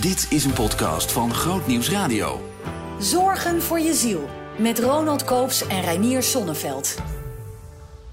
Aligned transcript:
Dit 0.00 0.26
is 0.30 0.44
een 0.44 0.52
podcast 0.52 1.12
van 1.12 1.34
Groot 1.34 1.66
Nieuws 1.66 1.90
Radio. 1.90 2.52
Zorgen 3.00 3.62
voor 3.62 3.78
je 3.78 3.94
ziel. 3.94 4.28
Met 4.58 4.78
Ronald 4.78 5.24
Koops 5.24 5.66
en 5.66 5.80
Reinier 5.80 6.22
Sonneveld. 6.22 6.98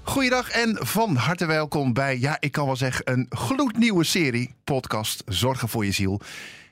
Goeiedag 0.02 0.50
en 0.50 0.76
van 0.86 1.16
harte 1.16 1.46
welkom 1.46 1.92
bij, 1.92 2.18
ja, 2.18 2.36
ik 2.40 2.52
kan 2.52 2.66
wel 2.66 2.76
zeggen, 2.76 3.12
een 3.12 3.26
gloednieuwe 3.28 4.04
serie 4.04 4.54
podcast 4.64 5.22
Zorgen 5.26 5.68
voor 5.68 5.84
je 5.84 5.92
ziel. 5.92 6.20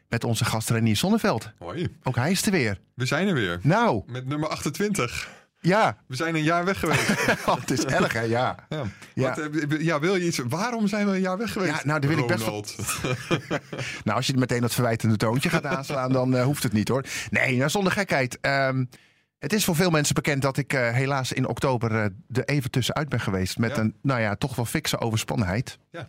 Met 0.09 0.25
onze 0.25 0.45
gast 0.45 0.71
Renier 0.71 0.97
Sonneveld. 0.97 1.51
Hoi, 1.59 1.97
Ook 2.03 2.17
hij 2.17 2.31
is 2.31 2.47
er 2.47 2.53
weer. 2.53 2.79
we 2.95 3.07
zijn 3.07 3.29
er 3.29 3.35
weer. 3.35 3.59
Nou, 3.63 4.03
Met 4.07 4.27
nummer 4.27 4.49
28. 4.49 5.29
Ja, 5.63 5.97
We 6.07 6.17
zijn 6.17 6.35
een 6.35 6.43
jaar 6.43 6.65
weg 6.65 6.79
geweest. 6.79 7.11
oh, 7.47 7.61
het 7.61 7.71
is 7.71 7.85
erg 7.85 8.13
hè, 8.13 8.21
ja. 8.21 8.57
ja. 8.69 8.85
Ja. 9.15 9.29
Wat, 9.29 9.39
eh, 9.39 9.81
ja, 9.81 10.01
wil 10.01 10.17
je 10.17 10.27
iets? 10.27 10.41
Waarom 10.49 10.89
zijn 10.89 11.07
we 11.07 11.15
een 11.15 11.21
jaar 11.21 11.39
weg 11.39 11.53
geweest? 11.53 11.73
Ja, 11.73 11.81
nou, 11.85 12.01
daar 12.01 12.11
wil 12.11 12.19
ik 12.19 12.27
best 12.27 12.45
wel-. 12.45 12.65
Nou, 14.05 14.17
als 14.17 14.27
je 14.27 14.37
meteen 14.37 14.61
dat 14.61 14.75
verwijtende 14.75 15.17
toontje 15.17 15.49
gaat 15.49 15.67
aanslaan, 15.67 16.13
dan 16.13 16.37
eh, 16.37 16.45
hoeft 16.45 16.63
het 16.63 16.73
niet 16.73 16.89
hoor. 16.89 17.05
Nee, 17.31 17.57
nou, 17.57 17.71
zonder 17.71 17.93
gekheid. 17.93 18.39
Ehm, 18.41 18.85
het 19.43 19.53
is 19.53 19.65
voor 19.65 19.77
veel 19.77 19.91
mensen 19.91 20.15
bekend 20.15 20.43
dat 20.43 20.57
ik 20.57 20.73
eh, 20.73 20.91
helaas 20.91 21.33
in 21.33 21.49
oktober 21.49 21.91
eh, 21.95 22.05
er 22.33 22.45
even 22.45 22.71
tussenuit 22.71 23.09
ben 23.09 23.21
geweest. 23.21 23.59
Met 23.59 23.77
Ja. 23.77 23.83
een, 23.83 23.95
nou 24.03 24.21
ja, 24.21 24.35
toch 24.37 24.55
wel 24.57 24.65
fikse 24.65 24.99
overspannenheid. 25.01 25.79
Ja, 25.91 26.07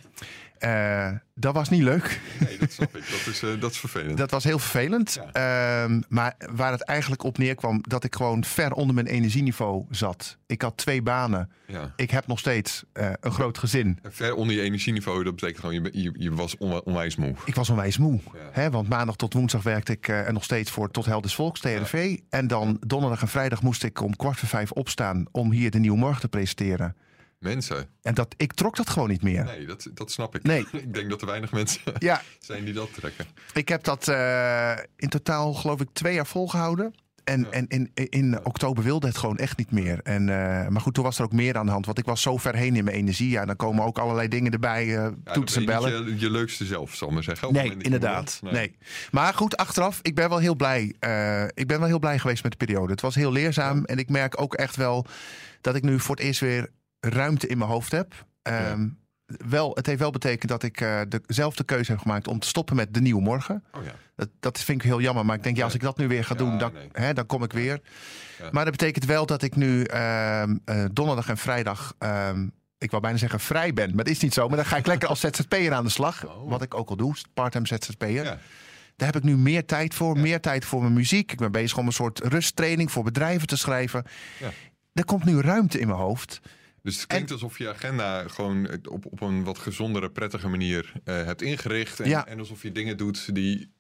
Eh, 0.58 1.12
dat 1.36 1.54
was 1.54 1.70
niet 1.70 1.82
leuk. 1.82 2.20
nee, 2.40 2.58
dat 2.58 2.72
snap 2.72 2.96
ik. 2.98 3.04
Dat 3.10 3.34
is, 3.34 3.60
dat 3.60 3.72
is 3.72 3.78
vervelend. 3.78 4.18
Dat 4.18 4.32
was 4.32 4.44
heel 4.44 4.60
vervelend. 4.60 5.20
Ehm, 5.32 6.02
maar 6.10 6.36
waar 6.52 6.72
het 6.72 6.82
eigenlijk 6.84 7.24
op 7.24 7.38
neerkwam, 7.38 7.82
dat 7.88 8.04
ik 8.04 8.16
gewoon 8.16 8.44
ver 8.44 8.74
onder 8.74 8.96
mijn 8.96 9.08
energieniveau 9.08 9.86
zat. 9.90 10.38
Ik 10.48 10.62
had 10.62 10.78
twee 10.78 11.02
banen. 11.02 11.50
Ja. 11.68 11.94
Ik 11.96 12.12
heb 12.12 12.28
nog 12.28 12.40
steeds 12.40 12.84
een 12.94 13.32
groot 13.32 13.58
gezin. 13.58 14.00
En 14.02 14.14
Ver 14.14 14.36
onder 14.36 14.56
je 14.56 14.62
energieniveau, 14.62 15.24
dat 15.24 15.36
betekent 15.36 15.60
gewoon, 15.60 15.74
je, 15.84 15.90
je, 16.02 16.12
je 16.18 16.34
was 16.34 16.58
onwijs 16.58 17.16
moe. 17.16 17.34
Ik 17.46 17.56
was 17.56 17.70
onwijs 17.70 17.98
moe. 17.98 18.20
Ja. 18.34 18.40
Hè, 18.52 18.70
want 18.72 18.90
maandag 18.90 19.16
tot 19.16 19.34
woensdag 19.34 19.64
werkte 19.64 19.92
ik 19.92 20.08
er 20.08 20.34
nog 20.34 20.44
steeds 20.44 20.72
voor 20.72 20.92
Tot 20.92 21.06
Helders 21.06 21.36
Volks, 21.36 21.60
TRV. 21.60 22.18
En 22.30 22.48
dan 22.48 22.78
donderdag 22.88 23.20
en 23.24 23.30
vrijdag 23.30 23.62
moest 23.62 23.84
ik 23.84 24.02
om 24.02 24.16
kwart 24.16 24.40
voor 24.40 24.48
vijf 24.48 24.72
opstaan 24.72 25.26
om 25.32 25.52
hier 25.52 25.72
de 25.72 25.80
Nieuwe 25.80 25.98
Morgen 25.98 26.22
te 26.22 26.28
presenteren. 26.28 26.96
Mensen, 27.40 27.88
En 28.02 28.14
dat, 28.14 28.34
ik 28.38 28.54
trok 28.54 28.76
dat 28.76 28.90
gewoon 28.90 29.10
niet 29.10 29.22
meer. 29.24 29.44
nee, 29.44 29.66
dat, 29.66 29.88
dat 29.94 30.12
snap 30.12 30.36
ik. 30.36 30.44
Nee. 30.44 30.60
ik 30.72 30.94
denk 30.94 31.10
dat 31.10 31.22
er 31.22 31.28
weinig 31.28 31.52
mensen 31.52 31.82
Ja, 32.00 32.22
zijn 32.40 32.66
die 32.66 32.74
dat 32.74 32.94
trekken. 32.94 33.26
ik 33.54 33.68
heb 33.68 33.84
dat 33.84 34.08
eh, 34.08 34.78
in 34.96 35.10
totaal 35.10 35.54
geloof 35.54 35.82
ik 35.82 35.88
twee 35.94 36.14
jaar 36.14 36.28
volgehouden. 36.28 36.94
En, 37.24 37.40
Ja. 37.42 37.50
en 37.50 37.68
in, 37.68 37.92
in 37.94 38.40
oktober 38.46 38.84
wilde 38.84 39.08
het 39.08 39.18
gewoon 39.18 39.38
echt 39.38 39.58
niet 39.58 39.72
meer. 39.72 40.00
En, 40.04 40.30
eh, 40.30 40.68
maar 40.68 40.82
goed, 40.82 40.94
toen 40.94 41.04
was 41.04 41.18
er 41.18 41.24
ook 41.24 41.32
meer 41.32 41.58
aan 41.58 41.66
de 41.66 41.72
hand. 41.72 41.86
Want 41.86 41.98
ik 41.98 42.06
was 42.06 42.22
zo 42.22 42.38
ver 42.38 42.56
heen 42.56 42.76
in 42.76 42.84
mijn 42.84 42.96
energie. 42.98 43.30
Ja, 43.30 43.46
dan 43.46 43.56
komen 43.56 43.84
ook 43.86 43.98
allerlei 43.98 44.28
dingen 44.28 44.52
erbij. 44.52 44.82
eh 44.98 45.08
Ja, 45.24 45.34
toetsen 45.34 45.60
en 45.62 45.66
bellen. 45.68 46.06
Je, 46.08 46.20
je 46.20 46.30
leukste 46.30 46.66
zelf, 46.66 46.96
zal 46.96 47.08
ik 47.08 47.14
maar 47.14 47.24
zeggen. 47.24 47.54
Nee, 47.54 47.76
inderdaad. 47.78 48.40
Nee. 48.44 48.76
Maar 49.12 49.34
goed, 49.34 49.58
achteraf, 49.58 50.00
ik 50.02 50.16
ben 50.16 50.30
wel 50.30 50.38
heel 50.38 50.56
blij. 50.56 50.94
eh, 51.00 51.44
ik 51.44 51.68
ben 51.68 51.80
wel 51.80 51.88
heel 51.88 52.00
blij 52.00 52.20
geweest 52.20 52.44
met 52.44 52.52
de 52.52 52.66
periode. 52.66 52.92
Het 52.92 53.02
was 53.02 53.16
heel 53.16 53.32
leerzaam. 53.32 53.86
En 53.86 53.98
ik 53.98 54.10
merk 54.10 54.42
ook 54.42 54.54
echt 54.54 54.76
wel 54.76 55.06
dat 55.62 55.76
ik 55.76 55.84
nu 55.84 56.00
voor 56.00 56.16
het 56.16 56.24
eerst 56.26 56.40
weer 56.40 56.70
ruimte 57.00 57.48
in 57.48 57.58
mijn 57.58 57.70
hoofd 57.70 57.92
heb. 57.92 58.26
Ehm, 58.42 58.88
wel, 59.26 59.72
het 59.76 59.86
heeft 59.86 60.00
wel 60.00 60.12
betekend 60.12 60.50
dat 60.52 60.64
ik 60.64 60.82
eh, 60.82 61.02
dezelfde 61.26 61.64
keuze 61.64 61.92
heb 61.92 62.02
gemaakt 62.02 62.28
om 62.28 62.40
te 62.40 62.48
stoppen 62.48 62.76
met 62.76 62.94
de 62.94 63.02
nieuwe 63.02 63.22
morgen. 63.22 63.64
Oh 63.72 63.84
ja. 63.84 63.96
Dat, 64.16 64.30
dat 64.40 64.60
vind 64.60 64.78
ik 64.84 64.88
heel 64.88 65.02
jammer. 65.02 65.26
Maar 65.26 65.36
ik 65.36 65.44
denk, 65.44 65.58
ja, 65.58 65.64
als 65.64 65.74
ik 65.74 65.82
dat 65.82 65.98
nu 65.98 66.08
weer 66.08 66.24
ga 66.26 66.34
Ja, 66.34 66.40
doen, 66.40 66.58
dan, 66.58 66.74
nee. 66.74 66.90
hè, 66.92 67.14
dan 67.14 67.26
kom 67.26 67.44
ik 67.44 67.54
weer. 67.54 67.82
Ja. 68.40 68.50
Maar 68.52 68.64
dat 68.64 68.78
betekent 68.78 69.06
wel 69.06 69.26
dat 69.26 69.42
ik 69.42 69.56
nu 69.56 69.84
ehm, 69.84 70.58
eh, 70.66 70.86
donderdag 70.92 71.30
en 71.30 71.38
vrijdag. 71.38 71.94
ehm, 71.98 72.48
ik 72.78 72.90
wou 72.90 73.02
bijna 73.02 73.18
zeggen 73.18 73.40
vrij 73.40 73.74
ben, 73.74 73.96
maar 73.96 74.04
dat 74.04 74.14
is 74.14 74.20
niet 74.20 74.34
zo. 74.34 74.48
Maar 74.48 74.58
dan 74.58 74.66
ga 74.66 74.78
ik 74.78 74.86
lekker 74.88 75.10
als 75.10 75.20
ZZP'er 75.26 75.74
aan 75.74 75.84
de 75.84 75.90
slag. 75.90 76.26
Oh. 76.26 76.50
Wat 76.50 76.62
ik 76.62 76.74
ook 76.74 76.90
al 76.90 76.96
doe, 76.96 77.16
part-time 77.34 77.68
ZZP'er. 77.68 78.24
Ja. 78.24 78.38
Daar 78.96 79.08
heb 79.08 79.16
ik 79.16 79.24
nu 79.24 79.38
meer 79.38 79.66
tijd 79.66 79.94
voor. 79.94 80.20
Meer 80.20 80.40
tijd 80.42 80.66
voor 80.66 80.82
mijn 80.82 80.94
muziek. 80.94 81.32
Ik 81.32 81.38
ben 81.38 81.52
bezig 81.52 81.78
om 81.78 81.86
een 81.86 81.94
soort 81.94 82.20
rusttraining 82.20 82.92
voor 82.92 83.04
bedrijven 83.04 83.48
te 83.48 83.58
schrijven. 83.58 84.04
Ja. 84.40 84.50
Er 84.94 85.06
komt 85.06 85.24
nu 85.26 85.40
ruimte 85.42 85.80
in 85.80 85.88
mijn 85.88 86.00
hoofd. 86.00 86.40
Dus 86.84 86.96
het 86.98 87.08
klinkt 87.08 87.32
alsof 87.32 87.58
je 87.58 87.70
agenda 87.70 88.28
gewoon 88.28 88.70
op, 88.90 89.06
op 89.06 89.22
een 89.22 89.44
wat 89.44 89.58
gezondere, 89.58 90.10
prettige 90.12 90.48
manier 90.48 90.92
eh, 91.04 91.16
hebt 91.26 91.42
ingericht. 91.42 92.00
En, 92.00 92.10
Ja. 92.10 92.28
en 92.28 92.40
alsof 92.40 92.62
je 92.62 92.72
dingen 92.72 92.98
doet 92.98 93.36
die. 93.36 93.72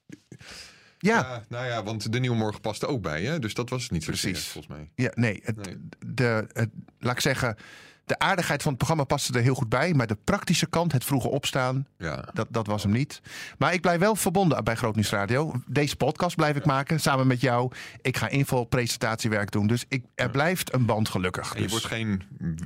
Ja, 0.97 1.18
Ja, 1.19 1.44
nou 1.50 1.66
ja, 1.66 1.84
want 1.84 2.12
de 2.12 2.19
nieuwe 2.19 2.36
morgen 2.38 2.62
past 2.62 2.81
er 2.81 2.88
ook 2.88 3.02
bij, 3.02 3.24
hè? 3.24 3.40
Dus 3.40 3.53
dat 3.53 3.69
was 3.69 3.84
het 3.84 3.91
niet 3.91 4.03
zo 4.03 4.12
Precies. 4.12 4.46
volgens 4.47 4.74
mij. 4.78 4.91
ja 4.96 5.12
nee, 5.16 5.40
het, 5.44 5.56
Nee. 5.66 5.78
De, 6.08 6.47
het, 6.53 6.69
laat 7.00 7.14
ik 7.14 7.19
zeggen, 7.22 7.58
de 8.06 8.19
aardigheid 8.19 8.62
van 8.62 8.69
het 8.72 8.78
programma 8.78 9.03
paste 9.03 9.34
er 9.34 9.41
heel 9.44 9.56
goed 9.56 9.69
bij. 9.69 9.94
Maar 9.94 10.08
de 10.08 10.18
praktische 10.24 10.66
kant, 10.68 10.91
het 10.91 11.03
vroege 11.06 11.28
opstaan, 11.30 11.88
Ja. 11.97 12.25
dat, 12.34 12.47
dat 12.50 12.68
was 12.68 12.84
hem 12.84 12.91
niet. 12.91 13.22
Maar 13.58 13.74
ik 13.74 13.81
blijf 13.81 14.00
wel 14.00 14.16
verbonden 14.16 14.64
bij 14.64 14.75
Groot 14.75 14.96
Nieuws 14.96 15.09
Radio. 15.09 15.53
Deze 15.68 15.96
podcast 15.96 16.36
blijf 16.36 16.56
ik 16.56 16.66
maken, 16.66 17.00
samen 17.00 17.28
met 17.28 17.41
jou. 17.41 17.72
Ik 18.02 18.18
ga 18.18 18.30
info 18.30 18.64
presentatiewerk 18.64 19.52
doen. 19.52 19.68
Dus 19.68 19.86
ik, 19.88 20.03
er 20.16 20.30
blijft 20.30 20.74
een 20.74 20.86
band 20.86 21.09
gelukkig. 21.09 21.50
En 21.50 21.56
je 21.56 21.62
Dus- 21.62 21.72
wordt 21.72 21.86
geen 21.86 22.22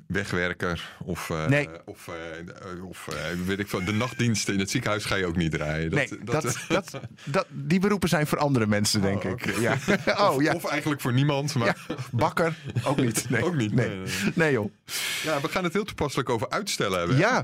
wegwerker 0.08 0.96
of, 1.04 1.30
eh, 1.30 1.46
Nee. 1.48 1.70
of, 1.86 2.08
eh, 2.08 2.86
of 2.86 3.08
eh, 3.08 3.16
weet 3.46 3.60
ik 3.60 3.68
veel, 3.68 3.84
de 3.86 3.94
nachtdiensten 3.94 4.54
in 4.54 4.60
het 4.60 4.70
ziekenhuis 4.70 5.06
ga 5.06 5.16
je 5.16 5.26
ook 5.26 5.36
niet 5.36 5.52
draaien. 5.52 5.92
nee, 5.94 6.10
dat, 6.24 6.58
dat, 6.68 7.00
dat, 7.24 7.46
die 7.50 7.80
beroepen 7.80 8.10
zijn 8.10 8.28
voor 8.28 8.38
andere 8.38 8.68
mensen, 8.68 9.02
denk 9.02 9.24
Oh, 9.24 9.32
ik. 9.32 9.60
Ja. 9.60 9.76
Oh 10.30 10.42
ja. 10.42 10.54
Of 10.54 10.66
eigenlijk 10.66 11.02
voor 11.02 11.14
niemand, 11.14 11.54
maar 11.56 11.68
Ja, 11.88 11.96
bakker 12.12 12.56
ook 12.84 12.98
niet. 12.98 13.30
Nee. 13.30 13.44
Ook 13.48 13.56
niet, 13.56 13.74
nee. 13.74 14.02
nee. 14.34 14.52
joh. 14.52 14.72
Ja, 15.28 15.42
we 15.42 15.48
gaan 15.50 15.64
het 15.64 15.74
heel 15.74 15.84
toepasselijk 15.84 16.30
over 16.30 16.50
uitstellen 16.50 16.98
hebben. 17.00 17.18
Ja, 17.18 17.44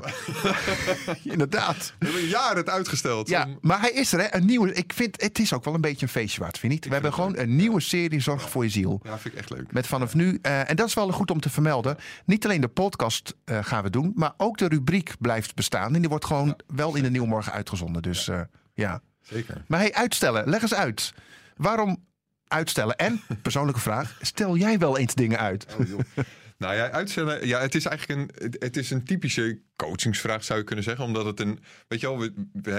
inderdaad. 1.33 1.94
We 1.99 2.05
hebben 2.05 2.23
een 2.23 2.27
jaar 2.29 2.55
het 2.55 2.69
uitgesteld. 2.69 3.29
Ja, 3.29 3.45
om- 3.45 3.57
maar 3.61 3.79
hij 3.79 3.91
is 3.91 4.13
er, 4.13 4.19
hè? 4.19 4.35
Een 4.35 4.45
nieuwe. 4.45 4.73
Ik 4.73 4.94
vind 4.94 5.21
het 5.21 5.39
is 5.39 5.53
ook 5.53 5.63
wel 5.63 5.73
een 5.73 5.81
beetje 5.81 6.05
een 6.05 6.11
feestje 6.11 6.39
waard, 6.41 6.57
vind 6.59 6.71
je 6.73 6.77
niet? 6.79 6.88
We 6.88 6.94
hebben 6.94 7.13
gewoon 7.13 7.38
een 7.38 7.55
nieuwe 7.55 7.81
serie 7.81 8.19
Zorg 8.19 8.49
voor 8.49 8.63
je 8.63 8.69
ziel. 8.69 8.99
ja, 9.03 9.17
vind 9.17 9.33
ik 9.33 9.39
echt 9.39 9.49
leuk. 9.49 9.71
Met 9.73 9.88
vanaf 9.88 10.13
nu, 10.13 10.39
eh, 10.41 10.69
en 10.69 10.75
dat 10.75 10.88
is 10.88 10.94
wel 10.94 11.11
goed 11.11 11.31
om 11.31 11.39
te 11.39 11.49
vermelden. 11.49 11.97
Niet 12.25 12.45
alleen 12.45 12.61
de 12.61 12.67
podcast 12.67 13.35
eh, 13.45 13.59
gaan 13.61 13.83
we 13.83 13.89
doen, 13.89 14.11
maar 14.15 14.33
ook 14.38 14.57
de 14.57 14.67
rubriek 14.67 15.13
blijft 15.19 15.55
bestaan. 15.55 15.94
En 15.95 16.00
die 16.00 16.09
wordt 16.09 16.25
gewoon 16.25 16.59
wel 16.67 16.95
in 16.95 17.03
de 17.03 17.09
Nieuwmorgen 17.09 17.51
uitgezonden. 17.51 18.01
Dus 18.01 18.27
eh, 18.27 18.41
ja. 18.73 19.01
Zeker. 19.21 19.63
Maar 19.67 19.79
hey, 19.79 19.94
uitstellen, 19.94 20.50
leg 20.50 20.61
eens 20.61 20.73
uit. 20.73 21.13
Waarom 21.55 22.03
uitstellen? 22.47 22.95
En, 22.97 23.21
persoonlijke 23.41 23.79
vraag, 23.81 24.17
stel 24.21 24.55
jij 24.57 24.77
wel 24.79 24.97
eens 24.97 25.13
dingen 25.13 25.39
uit? 25.39 25.65
Oh, 25.79 25.88
joh. 25.88 26.00
Nou 26.63 26.75
ja, 26.75 26.90
uitstellen. 26.91 27.47
Ja, 27.47 27.59
het 27.59 27.75
is 27.75 27.85
eigenlijk 27.85 28.19
een, 28.40 28.51
het- 28.59 28.78
is 28.78 28.90
een 28.91 29.03
typische 29.06 29.59
coachingsvraag, 29.75 30.44
zou 30.44 30.59
je 30.59 30.66
kunnen 30.66 30.84
zeggen. 30.84 31.06
Omdat 31.06 31.25
het 31.25 31.40
een. 31.40 31.59
Weet 31.88 32.00
je 32.00 32.07
wel, 32.07 32.19
we, 32.19 32.34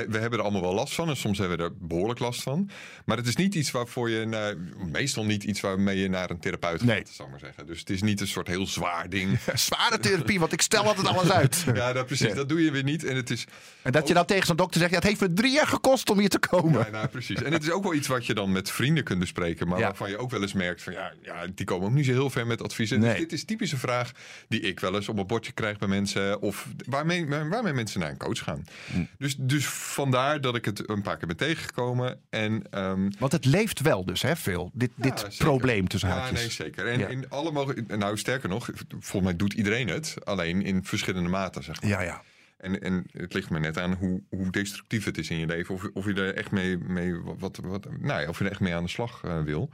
we, 0.08 0.18
hebben 0.18 0.38
er 0.38 0.40
allemaal 0.40 0.60
wel 0.60 0.74
last 0.74 0.94
van. 0.94 1.08
En 1.08 1.16
soms 1.16 1.38
hebben 1.38 1.56
we 1.58 1.62
er 1.64 1.72
behoorlijk 1.80 2.18
last 2.18 2.42
van. 2.42 2.70
Maar 3.04 3.16
het 3.16 3.26
is 3.26 3.36
niet 3.36 3.54
iets 3.54 3.70
waarvoor 3.70 4.10
je. 4.10 4.26
naar- 4.26 4.56
meestal 4.92 5.24
niet 5.24 5.44
iets 5.44 5.60
waarmee 5.60 5.98
je 5.98 6.08
naar 6.08 6.30
een 6.30 6.38
therapeut 6.40 6.78
gaat, 6.78 6.88
Nee. 6.88 7.02
zou 7.10 7.22
ik 7.28 7.30
maar 7.30 7.40
zeggen. 7.44 7.66
Dus 7.66 7.78
het 7.78 7.90
is 7.90 8.02
niet 8.02 8.20
een 8.20 8.26
soort 8.26 8.46
heel 8.46 8.66
zwaar 8.66 9.08
ding. 9.08 9.38
Zware 9.54 9.98
therapie, 9.98 10.40
want 10.40 10.52
ik 10.52 10.60
stel 10.60 10.84
altijd 10.84 11.06
alles 11.06 11.30
uit. 11.30 11.64
ja, 11.74 11.92
dat, 11.92 12.06
precies. 12.06 12.26
Ja. 12.28 12.34
Dat 12.34 12.48
doe 12.48 12.64
je 12.64 12.70
weer 12.70 12.82
niet. 12.82 13.04
En 13.04 13.16
het 13.16 13.30
is. 13.30 13.44
En 13.82 13.92
dat 13.92 14.08
je 14.08 14.14
dan 14.14 14.24
tegen 14.26 14.46
zo'n 14.46 14.56
dokter 14.56 14.78
zegt, 14.80 14.90
ja, 14.92 14.98
het 14.98 15.06
heeft 15.08 15.20
me 15.20 15.32
drie 15.32 15.52
jaar 15.52 15.66
gekost 15.66 16.10
om 16.10 16.18
hier 16.18 16.28
te 16.28 16.38
komen. 16.38 16.80
Ja, 16.84 16.90
nou, 16.90 17.06
precies. 17.08 17.42
En 17.42 17.52
het 17.52 17.62
is 17.62 17.70
ook 17.70 17.82
wel 17.82 17.94
iets 17.94 18.08
wat 18.08 18.26
je 18.26 18.34
dan 18.34 18.52
met 18.52 18.70
vrienden 18.70 19.04
kunt 19.04 19.18
bespreken. 19.18 19.68
Maar 19.68 19.80
waarvan 19.80 20.10
je 20.10 20.18
ook 20.18 20.30
wel 20.30 20.42
eens 20.42 20.52
merkt 20.52 20.82
van 20.82 20.92
ja, 20.92 21.12
ja, 21.22 21.46
die 21.54 21.66
komen 21.66 21.86
ook 21.88 21.94
niet 21.94 22.04
zo 22.06 22.12
heel 22.12 22.30
ver 22.30 22.46
met 22.46 22.62
adviezen. 22.62 23.00
Nee. 23.00 23.26
Dus 23.26 23.46
dit 23.46 23.60
is 23.60 23.72
een 23.72 23.73
typische 23.74 23.86
vraag 23.86 24.12
die 24.48 24.60
ik 24.60 24.80
wel 24.80 24.94
eens 24.94 25.08
op 25.08 25.18
een 25.18 25.26
bordje 25.26 25.52
krijg 25.52 25.78
bij 25.78 25.88
mensen. 25.88 26.40
Of 26.42 26.68
waarmee, 26.86 27.26
waarmee 27.26 27.72
mensen 27.72 28.00
naar 28.00 28.10
een 28.10 28.16
coach 28.16 28.38
gaan. 28.38 28.64
Hm. 28.92 29.04
Dus, 29.18 29.36
dus 29.36 29.66
vandaar 29.66 30.40
dat 30.40 30.56
ik 30.56 30.64
het 30.64 30.88
een 30.88 31.02
paar 31.02 31.16
keer 31.16 31.26
ben 31.26 31.36
tegengekomen. 31.36 32.20
En 32.30 32.62
ehm, 32.70 33.10
Want 33.18 33.32
het 33.32 33.44
leeft 33.44 33.80
wel 33.80 34.04
dus, 34.04 34.22
hè, 34.22 34.36
veel. 34.36 34.70
Dit, 34.74 34.90
ja, 34.96 35.02
dit 35.02 35.18
zeker. 35.20 35.36
probleem 35.44 35.88
tussen 35.88 36.08
ja, 36.08 36.14
haakjes. 36.18 36.40
nee, 36.40 36.50
zeker. 36.50 36.86
En 36.86 36.98
Ja. 36.98 37.06
in 37.08 37.30
alle 37.30 37.50
mogelijke, 37.50 37.96
nou 37.96 38.18
sterker 38.18 38.48
nog, 38.48 38.70
volgens 38.88 39.22
mij 39.22 39.36
doet 39.36 39.52
iedereen 39.52 39.88
het. 39.88 40.16
Alleen 40.24 40.62
in 40.62 40.84
verschillende 40.84 41.28
maten, 41.28 41.62
zeg 41.64 41.80
maar. 41.82 41.90
Ja, 41.90 42.00
ja. 42.02 42.22
En, 42.56 42.80
en 42.80 43.04
het 43.12 43.34
ligt 43.34 43.50
me 43.50 43.58
net 43.58 43.78
aan 43.78 43.92
hoe, 43.94 44.22
hoe 44.28 44.50
destructief 44.50 45.04
het 45.04 45.18
is 45.18 45.30
in 45.30 45.38
je 45.38 45.46
leven. 45.46 45.74
Of, 45.74 45.88
of 45.92 46.04
je 46.06 46.14
er 46.14 46.34
echt 46.34 46.50
mee, 46.50 46.78
mee 46.78 47.14
wat, 47.14 47.60
wat, 47.62 47.86
nou 48.00 48.20
ja, 48.20 48.28
of 48.28 48.38
je 48.38 48.44
er 48.44 48.50
echt 48.50 48.60
mee 48.60 48.74
aan 48.74 48.82
de 48.84 48.88
slag 48.90 49.20
eh, 49.24 49.42
wil. 49.42 49.70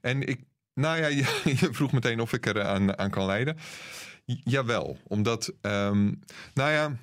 En 0.00 0.22
ik, 0.28 0.40
nou 0.80 0.98
ja, 0.98 1.06
je, 1.60 1.68
vroeg 1.70 1.92
meteen 1.92 2.20
of 2.20 2.32
ik 2.32 2.46
er 2.46 2.62
aan, 2.62 2.98
aan 2.98 3.10
kan 3.10 3.26
leiden. 3.26 3.56
Jawel, 4.24 4.98
omdat, 5.06 5.52
ehm, 5.60 6.12
nou 6.54 6.70
ja, 6.70 6.96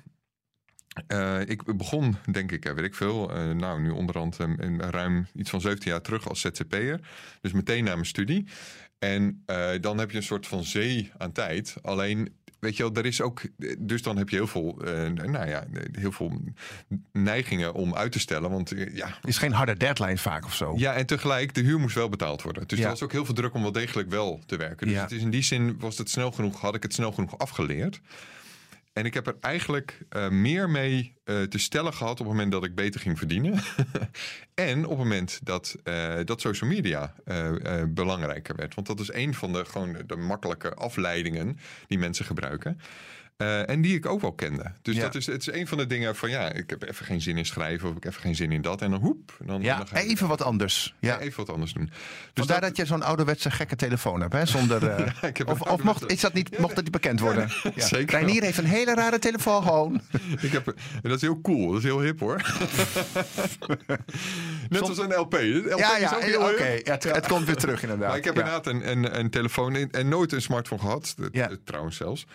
eh, 1.06 1.40
ik 1.40 1.76
begon, 1.76 2.16
denk 2.30 2.52
ik, 2.52 2.64
eh, 2.64 2.72
weet 2.72 2.84
ik 2.84 2.94
veel, 2.94 3.32
eh, 3.32 3.50
nou 3.50 3.80
nu 3.80 3.90
onderhand 3.90 4.38
eh, 4.38 4.46
in 4.58 4.80
ruim 4.80 5.26
iets 5.34 5.50
van 5.50 5.60
17 5.60 5.90
jaar 5.90 6.00
terug 6.00 6.28
als 6.28 6.40
ZZP'er. 6.40 7.00
Dus 7.40 7.52
meteen 7.52 7.84
na 7.84 7.92
mijn 7.92 8.06
studie. 8.06 8.46
En 8.98 9.44
dan 9.80 9.98
heb 9.98 10.10
je 10.10 10.16
een 10.16 10.22
soort 10.22 10.46
van 10.46 10.64
zee 10.64 11.10
aan 11.18 11.32
tijd. 11.32 11.76
Alleen, 11.82 12.34
weet 12.58 12.76
je 12.76 12.82
wel, 12.82 12.92
er 12.94 13.06
is 13.06 13.20
ook, 13.20 13.40
dus 13.78 14.02
dan 14.02 14.16
heb 14.16 14.28
je 14.28 14.36
heel 14.36 14.46
veel, 14.46 14.78
eh, 14.84 15.08
nou 15.10 15.48
ja, 15.48 15.64
heel 15.92 16.12
veel 16.12 16.40
neigingen 17.12 17.74
om 17.74 17.94
uit 17.94 18.12
te 18.12 18.18
stellen. 18.18 18.50
Want 18.50 18.72
eh, 18.72 18.96
ja, 18.96 19.06
Het 19.06 19.16
is 19.28 19.38
geen 19.38 19.52
harde 19.52 19.76
deadline 19.76 20.18
vaak 20.18 20.44
of 20.44 20.54
zo. 20.54 20.74
ja, 20.76 20.94
en 20.94 21.06
tegelijk, 21.06 21.54
de 21.54 21.60
huur 21.60 21.78
moest 21.78 21.94
wel 21.94 22.08
betaald 22.08 22.42
worden. 22.42 22.66
Dus 22.68 22.78
Ja. 22.78 22.84
er 22.84 22.90
was 22.90 23.02
ook 23.02 23.12
heel 23.12 23.24
veel 23.24 23.34
druk 23.34 23.54
om 23.54 23.62
wel 23.62 23.72
degelijk 23.72 24.10
wel 24.10 24.40
te 24.46 24.56
werken. 24.56 24.86
Dus 24.86 24.96
Ja. 24.96 25.02
het 25.02 25.12
is 25.12 25.22
in 25.22 25.30
die 25.30 25.42
zin 25.42 25.78
was 25.78 25.98
het 25.98 26.10
snel 26.10 26.30
genoeg, 26.32 26.60
had 26.60 26.74
ik 26.74 26.82
het 26.82 26.94
snel 26.94 27.12
genoeg 27.12 27.38
afgeleerd. 27.38 28.00
En 28.98 29.04
ik 29.04 29.14
heb 29.14 29.26
er 29.26 29.36
eigenlijk 29.40 29.98
eh, 30.08 30.28
meer 30.28 30.70
mee 30.70 31.14
eh, 31.24 31.42
te 31.42 31.58
stellen 31.58 31.94
gehad 31.94 32.12
op 32.12 32.18
het 32.18 32.26
moment 32.26 32.52
dat 32.52 32.64
ik 32.64 32.74
beter 32.74 33.00
ging 33.00 33.18
verdienen. 33.18 33.60
en 34.54 34.84
op 34.84 34.90
het 34.90 34.98
moment 34.98 35.40
dat, 35.42 35.76
eh, 35.84 36.14
dat 36.24 36.40
social 36.40 36.70
media 36.70 37.14
belangrijker 37.88 38.56
werd. 38.56 38.74
Want 38.74 38.86
dat 38.86 39.00
is 39.00 39.12
een 39.12 39.34
van 39.34 39.52
de, 39.52 39.64
gewoon 39.64 39.96
de 40.06 40.16
makkelijke 40.16 40.74
afleidingen 40.74 41.58
die 41.86 41.98
mensen 41.98 42.24
gebruiken. 42.24 42.80
Eh, 43.38 43.68
en 43.68 43.80
die 43.80 43.94
ik 43.94 44.06
ook 44.06 44.20
wel 44.20 44.32
kende. 44.32 44.72
Dus 44.82 44.96
Ja. 44.96 45.02
dat 45.02 45.14
is, 45.14 45.26
het 45.26 45.40
is 45.40 45.54
een 45.54 45.66
van 45.66 45.78
de 45.78 45.86
dingen 45.86 46.16
van 46.16 46.30
ja, 46.30 46.52
ik 46.52 46.70
heb 46.70 46.82
even 46.82 47.06
geen 47.06 47.20
zin 47.20 47.36
in 47.38 47.46
schrijven 47.46 47.88
of 47.88 47.96
ik 47.96 48.02
heb 48.02 48.12
even 48.12 48.24
geen 48.24 48.34
zin 48.34 48.52
in 48.52 48.62
dat. 48.62 48.82
En 48.82 48.90
dan 48.90 49.00
hoep. 49.00 49.36
Dan, 49.46 49.62
Ja, 49.62 49.76
dan 49.76 49.86
ga 49.86 49.96
even 49.96 50.28
wat 50.28 50.42
anders. 50.42 50.94
Ja. 51.00 51.12
ja, 51.12 51.20
even 51.20 51.36
wat 51.44 51.50
anders 51.54 51.72
doen. 51.72 51.84
Dus 51.84 51.92
Vandaar 52.34 52.60
dat, 52.60 52.76
je 52.76 52.86
zo'n 52.86 53.02
ouderwetse 53.02 53.50
gekke 53.50 53.76
telefoon 53.76 54.20
hebt, 54.20 54.32
hè? 54.32 54.46
Zonder, 54.46 54.88
eh, 54.90 55.28
ik 55.28 55.36
heb 55.36 55.48
of 55.48 55.60
of 55.60 55.82
mocht, 55.82 56.10
is 56.10 56.20
dat 56.20 56.32
niet, 56.32 56.58
mocht 56.58 56.74
dat 56.74 56.84
niet 56.84 56.92
bekend 56.92 57.20
worden? 57.20 57.50
Ja. 57.74 57.86
zeker. 57.86 58.18
Reinier 58.18 58.42
heeft 58.42 58.58
een 58.58 58.64
hele 58.64 58.94
rare 58.94 59.18
telefoon 59.18 59.62
gewoon. 59.62 60.00
Ik 60.40 60.52
heb, 60.52 60.74
dat 61.02 61.14
is 61.14 61.20
heel 61.20 61.40
cool, 61.40 61.68
dat 61.68 61.78
is 61.78 61.84
heel 61.84 62.00
hip 62.00 62.20
hoor. 62.20 62.42
Net 64.68 64.88
als 64.88 64.98
een 64.98 65.14
LP. 65.14 65.32
LP 65.32 65.78
Ja, 65.78 65.96
ja, 65.96 66.16
ook 66.36 66.50
oké. 66.50 66.64
hip. 66.64 66.86
Het, 66.86 67.02
het 67.04 67.26
komt 67.26 67.46
weer 67.46 67.56
terug 67.56 67.82
inderdaad. 67.82 68.08
Maar 68.08 68.16
ik 68.18 68.24
heb 68.24 68.34
ja. 68.34 68.40
inderdaad 68.40 68.66
een, 68.66 68.90
een, 68.90 69.18
een 69.18 69.30
telefoon 69.30 69.74
en, 69.74 69.90
en 69.90 70.08
nooit 70.08 70.32
een 70.32 70.42
smartphone 70.42 70.80
gehad. 70.80 71.14
Ja. 71.32 71.50
Trouwens 71.64 71.96
zelfs. 71.96 72.26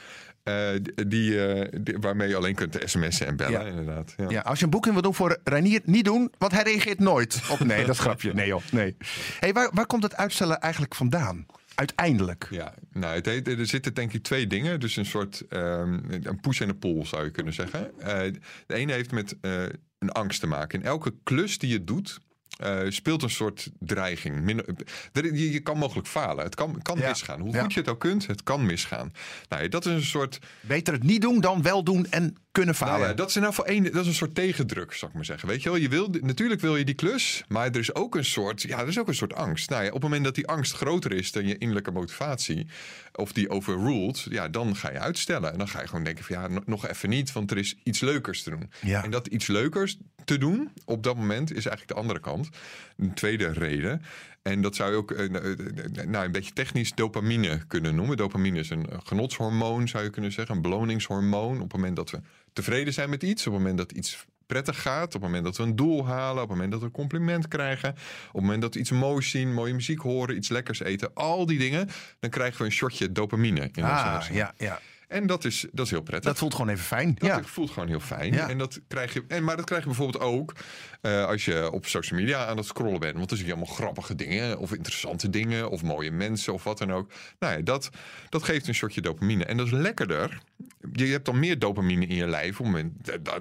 Eh, 0.43 0.67
die, 1.07 1.45
eh, 1.47 1.79
die- 1.81 1.97
waarmee 1.99 2.27
je 2.29 2.35
alleen 2.35 2.55
kunt 2.55 2.77
sms'en 2.85 3.27
en 3.27 3.35
bellen, 3.35 3.61
Ja. 3.61 3.67
inderdaad. 3.67 4.13
Ja. 4.17 4.25
Ja, 4.29 4.41
als 4.41 4.57
je 4.59 4.63
een 4.65 4.71
boeking 4.71 4.93
wil 4.93 5.03
doen 5.03 5.15
voor 5.15 5.37
Reinier, 5.43 5.81
niet 5.83 6.05
doen, 6.05 6.31
want 6.37 6.51
hij 6.51 6.63
reageert 6.63 6.99
nooit 6.99 7.41
op. 7.49 7.59
Nee, 7.65 7.85
dat 7.85 7.97
grapje. 7.97 8.33
Nee, 8.33 8.47
joh. 8.47 8.61
Nee. 8.71 8.95
Hey, 9.39 9.53
waar, 9.53 9.69
waar 9.73 9.85
komt 9.85 10.03
het 10.03 10.15
uitstellen 10.15 10.59
eigenlijk 10.59 10.95
vandaan? 10.95 11.45
Uiteindelijk. 11.75 12.47
Ja, 12.49 12.73
nou, 12.91 13.15
het 13.15 13.25
heet, 13.25 13.47
er 13.47 13.65
zitten 13.67 13.93
denk 13.93 14.13
ik 14.13 14.23
twee 14.23 14.47
dingen. 14.47 14.79
Dus 14.79 14.95
een 14.95 15.05
soort 15.05 15.43
ehm, 15.49 15.99
een 16.09 16.39
push 16.41 16.61
en 16.61 16.69
een 16.69 16.79
pull 16.79 17.05
zou 17.05 17.23
je 17.23 17.31
kunnen 17.31 17.53
zeggen. 17.53 17.99
Eh, 17.99 18.33
de 18.67 18.73
ene 18.73 18.91
heeft 18.91 19.11
met 19.11 19.35
eh, 19.41 19.63
een 19.99 20.11
angst 20.11 20.39
te 20.39 20.47
maken. 20.47 20.79
In 20.79 20.85
elke 20.85 21.13
klus 21.23 21.57
die 21.57 21.69
je 21.69 21.83
doet, 21.83 22.19
eh, 22.57 22.79
speelt 22.89 23.23
een 23.23 23.29
soort 23.29 23.69
dreiging. 23.79 24.41
Min- 24.41 24.65
je, 25.13 25.51
je 25.51 25.59
kan 25.59 25.77
mogelijk 25.77 26.07
falen. 26.07 26.43
Het 26.43 26.55
kan, 26.55 26.81
kan 26.81 26.97
Ja. 26.97 27.09
misgaan. 27.09 27.39
Hoe 27.41 27.53
Ja. 27.53 27.61
goed 27.61 27.73
je 27.73 27.79
het 27.79 27.89
ook 27.89 27.99
kunt, 27.99 28.27
het 28.27 28.43
kan 28.43 28.65
misgaan. 28.65 29.11
Nou, 29.49 29.67
dat 29.69 29.85
is 29.85 29.93
een 29.93 30.01
soort 30.03 30.39
Beter 30.61 30.93
het 30.93 31.03
niet 31.03 31.21
doen 31.21 31.41
dan 31.41 31.61
wel 31.61 31.83
doen 31.83 32.05
en 32.09 32.35
kunnen 32.53 32.75
falen. 32.75 32.97
Nou 32.97 33.09
ja, 33.09 33.13
dat 33.13 33.29
is 33.29 33.35
ieder 33.35 33.49
geval 33.49 33.65
één, 33.65 33.83
dat 33.83 34.01
is 34.01 34.07
een 34.07 34.13
soort 34.13 34.35
tegendruk, 34.35 34.93
zou 34.93 35.11
ik 35.11 35.17
maar 35.17 35.25
zeggen. 35.25 35.47
Weet 35.47 35.63
je 35.63 35.69
wel, 35.69 35.77
je 35.77 35.89
wil, 35.89 36.09
natuurlijk 36.21 36.61
wil 36.61 36.75
je 36.75 36.85
die 36.85 36.95
klus, 36.95 37.43
maar 37.47 37.65
er 37.65 37.79
is 37.79 37.95
ook 37.95 38.15
een 38.15 38.25
soort, 38.25 38.61
ja, 38.61 38.79
er 38.79 38.87
is 38.87 38.99
ook 38.99 39.07
een 39.07 39.15
soort 39.15 39.33
angst. 39.33 39.69
Nou 39.69 39.81
ja, 39.81 39.87
op 39.87 39.93
het 39.93 40.03
moment 40.03 40.23
dat 40.23 40.35
die 40.35 40.47
angst 40.47 40.73
groter 40.73 41.11
is 41.11 41.31
dan 41.31 41.47
je 41.47 41.57
innerlijke 41.57 41.91
motivatie, 41.91 42.67
of 43.13 43.31
die 43.31 43.49
overruled, 43.49 44.25
ja, 44.29 44.49
dan 44.49 44.75
ga 44.75 44.91
je 44.91 44.99
uitstellen. 44.99 45.51
En 45.51 45.57
dan 45.57 45.67
ga 45.67 45.81
je 45.81 45.87
gewoon 45.87 46.03
denken 46.03 46.23
van 46.23 46.35
ja, 46.35 46.47
no- 46.47 46.63
nog 46.65 46.87
even 46.87 47.09
niet, 47.09 47.31
want 47.31 47.51
er 47.51 47.57
is 47.57 47.75
iets 47.83 47.99
leukers 47.99 48.43
te 48.43 48.49
doen. 48.49 48.71
Ja. 48.81 49.03
En 49.03 49.11
dat 49.11 49.27
iets 49.27 49.47
leukers 49.47 49.97
te 50.25 50.37
doen 50.37 50.71
op 50.85 51.03
dat 51.03 51.15
moment 51.15 51.49
is 51.49 51.65
eigenlijk 51.65 51.87
de 51.87 51.93
andere 51.93 52.19
kant. 52.19 52.49
Een 52.97 53.13
tweede 53.13 53.51
reden. 53.51 54.01
En 54.43 54.61
dat 54.61 54.75
zou 54.75 54.91
je 54.91 54.97
ook 54.97 55.11
eh, 55.11 55.25
eh, 55.25 56.07
nou, 56.07 56.25
een 56.25 56.31
beetje 56.31 56.53
technisch 56.53 56.93
dopamine 56.93 57.61
kunnen 57.67 57.95
noemen. 57.95 58.17
Dopamine 58.17 58.59
is 58.59 58.69
een 58.69 58.87
genotshormoon, 59.03 59.87
zou 59.87 60.03
je 60.03 60.09
kunnen 60.09 60.31
zeggen. 60.31 60.55
Een 60.55 60.61
beloningshormoon. 60.61 61.55
Op 61.55 61.61
het 61.61 61.73
moment 61.73 61.95
dat 61.95 62.09
we 62.09 62.19
tevreden 62.53 62.93
zijn 62.93 63.09
met 63.09 63.23
iets. 63.23 63.47
Op 63.47 63.53
het 63.53 63.61
moment 63.61 63.77
dat 63.77 63.91
iets 63.91 64.25
prettig 64.45 64.81
gaat. 64.81 65.05
Op 65.05 65.13
het 65.13 65.21
moment 65.21 65.43
dat 65.43 65.57
we 65.57 65.63
een 65.63 65.75
doel 65.75 66.07
halen. 66.07 66.43
Op 66.43 66.49
het 66.49 66.49
moment 66.49 66.71
dat 66.71 66.79
we 66.79 66.85
een 66.85 66.91
compliment 66.91 67.47
krijgen. 67.47 67.89
Op 67.89 68.33
het 68.33 68.41
moment 68.41 68.61
dat 68.61 68.73
we 68.73 68.79
iets 68.79 68.91
moois 68.91 69.29
zien. 69.29 69.53
Mooie 69.53 69.73
muziek 69.73 69.99
horen. 69.99 70.35
Iets 70.35 70.49
lekkers 70.49 70.79
eten. 70.79 71.13
Al 71.13 71.45
die 71.45 71.59
dingen. 71.59 71.89
Dan 72.19 72.29
krijgen 72.29 72.57
we 72.57 72.65
een 72.65 72.71
shotje 72.71 73.11
dopamine 73.11 73.69
in 73.73 73.83
ah, 73.83 74.11
hersenen. 74.11 74.37
ja, 74.37 74.53
ja. 74.57 74.79
En 75.13 75.27
dat 75.27 75.45
is, 75.45 75.65
dat 75.71 75.85
is 75.85 75.91
heel 75.91 76.01
prettig. 76.01 76.29
Dat 76.29 76.39
voelt 76.39 76.53
gewoon 76.55 76.69
even 76.69 76.83
fijn. 76.85 77.15
Dat 77.17 77.27
ja. 77.29 77.43
voelt 77.43 77.71
gewoon 77.71 77.89
heel 77.89 77.99
fijn. 77.99 78.33
Ja. 78.33 78.49
En 78.49 78.57
dat 78.57 78.79
krijg 78.87 79.13
je, 79.13 79.23
en, 79.27 79.43
maar 79.43 79.55
dat 79.55 79.65
krijg 79.65 79.81
je 79.81 79.87
bijvoorbeeld 79.87 80.23
ook 80.23 80.53
eh, 81.01 81.25
als 81.25 81.45
je 81.45 81.71
op 81.71 81.85
social 81.85 82.19
media 82.19 82.45
aan 82.45 82.57
het 82.57 82.65
scrollen 82.65 82.99
bent. 82.99 83.15
Want 83.15 83.29
dan 83.29 83.37
zie 83.37 83.47
je 83.47 83.53
allemaal 83.53 83.73
grappige 83.75 84.15
dingen 84.15 84.57
of 84.59 84.73
interessante 84.73 85.29
dingen 85.29 85.69
of 85.69 85.83
mooie 85.83 86.11
mensen 86.11 86.53
of 86.53 86.63
wat 86.63 86.77
dan 86.77 86.93
ook. 86.93 87.11
Nou 87.39 87.57
ja, 87.57 87.61
dat, 87.61 87.89
dat 88.29 88.43
geeft 88.43 88.67
een 88.67 88.75
shotje 88.75 89.01
dopamine. 89.01 89.45
En 89.45 89.57
dat 89.57 89.65
is 89.65 89.71
lekkerder. 89.71 90.37
Je 90.93 91.05
hebt 91.05 91.25
dan 91.25 91.39
meer 91.39 91.59
dopamine 91.59 92.05
in 92.05 92.15
je 92.15 92.27
lijf 92.27 92.59
op 92.59 92.65
het 92.65 92.73
moment 92.75 92.91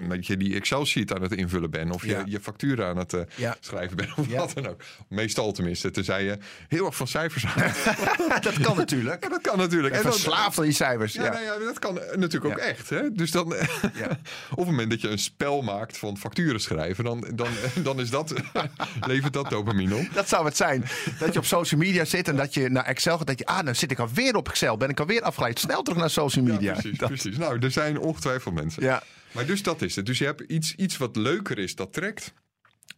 dat- 0.09 0.27
je 0.27 0.37
die 0.37 0.55
Excel-sheet 0.55 1.15
aan 1.15 1.23
het 1.23 1.33
invullen 1.33 1.71
bent. 1.71 1.95
Of 1.95 2.03
je, 2.05 2.11
Ja. 2.11 2.23
je 2.27 2.41
facturen 2.41 2.87
aan 2.87 2.97
het 2.97 3.13
eh, 3.13 3.51
schrijven 3.61 3.97
bent 3.97 4.11
of 4.17 4.29
Ja. 4.29 4.37
wat 4.37 4.55
dan 4.55 4.67
ook. 4.67 4.83
Meestal 5.09 5.53
tenminste, 5.53 5.91
tenzij 5.91 6.25
je 6.25 6.39
heel 6.69 6.87
erg 6.87 6.97
van 6.97 7.07
cijfers 7.07 7.45
houdt. 7.45 7.85
dat 8.45 8.61
kan 8.61 8.77
natuurlijk. 8.77 9.31
Dat 9.31 9.41
kan 9.41 9.59
natuurlijk. 9.59 9.95
En 9.95 10.03
dan- 10.03 10.13
verslaafd 10.13 10.59
aan 10.59 10.65
die 10.65 10.73
cijfers. 10.73 11.13
ja, 11.13 11.25
Ja. 11.25 11.31
Nou 11.33 11.45
ja, 11.45 11.62
dat 11.65 11.79
kan 11.79 12.01
eh, 12.01 12.17
natuurlijk 12.17 12.53
ook 12.55 12.61
Ja. 12.61 12.65
echt. 12.67 12.91
Hè? 12.91 13.13
Dus 13.13 13.31
dan, 13.31 13.49
Ja. 13.95 14.09
op 14.51 14.57
het 14.57 14.67
moment 14.67 14.91
dat 14.91 15.01
je 15.01 15.09
een 15.09 15.19
spel 15.19 15.63
maakt 15.63 15.99
van 15.99 16.19
facturen 16.19 16.61
schrijven, 16.61 17.05
dan, 17.05 17.27
dan, 17.35 17.49
dan 17.83 18.01
is 18.01 18.11
dat, 18.11 18.35
levert 19.07 19.33
dat 19.33 19.51
dopamine 19.51 19.97
op. 19.97 20.07
Dat 20.15 20.29
zou 20.29 20.45
het 20.45 20.57
zijn. 20.57 20.85
Dat 21.19 21.33
je 21.33 21.39
op 21.39 21.45
social 21.45 21.81
media 21.81 22.05
zit 22.05 22.29
en 22.29 22.37
dat 22.37 22.55
je 22.55 22.69
naar 22.69 22.85
Excel 22.85 23.19
gaat. 23.19 23.27
Dat 23.27 23.39
je, 23.39 23.47
ah, 23.47 23.65
dan 23.65 23.75
zit 23.75 23.91
ik 23.91 23.99
alweer 23.99 24.37
op 24.37 24.49
Excel. 24.49 24.77
Ben 24.77 24.89
ik 24.89 25.01
alweer 25.01 25.23
afgeleid. 25.23 25.59
Snel 25.59 25.83
terug 25.83 25.99
naar 25.99 26.11
social 26.11 26.45
Ja, 26.47 26.53
media. 26.53 26.73
precies, 26.73 26.99
Dat- 26.99 27.09
precies. 27.09 27.37
Nou, 27.37 27.59
er 27.59 27.71
zijn 27.71 27.99
ongetwijfeld 27.99 28.55
mensen. 28.55 28.83
ja. 28.83 29.03
Maar 29.33 29.47
dus 29.47 29.63
dat 29.63 29.83
is 29.83 29.97
het. 29.97 30.07
Dus 30.07 30.19
je 30.19 30.25
hebt 30.25 30.41
iets, 30.41 30.75
iets 30.75 30.97
wat 30.97 31.17
leuker 31.17 31.59
is, 31.59 31.75
dat 31.75 31.93
trekt. 31.93 32.33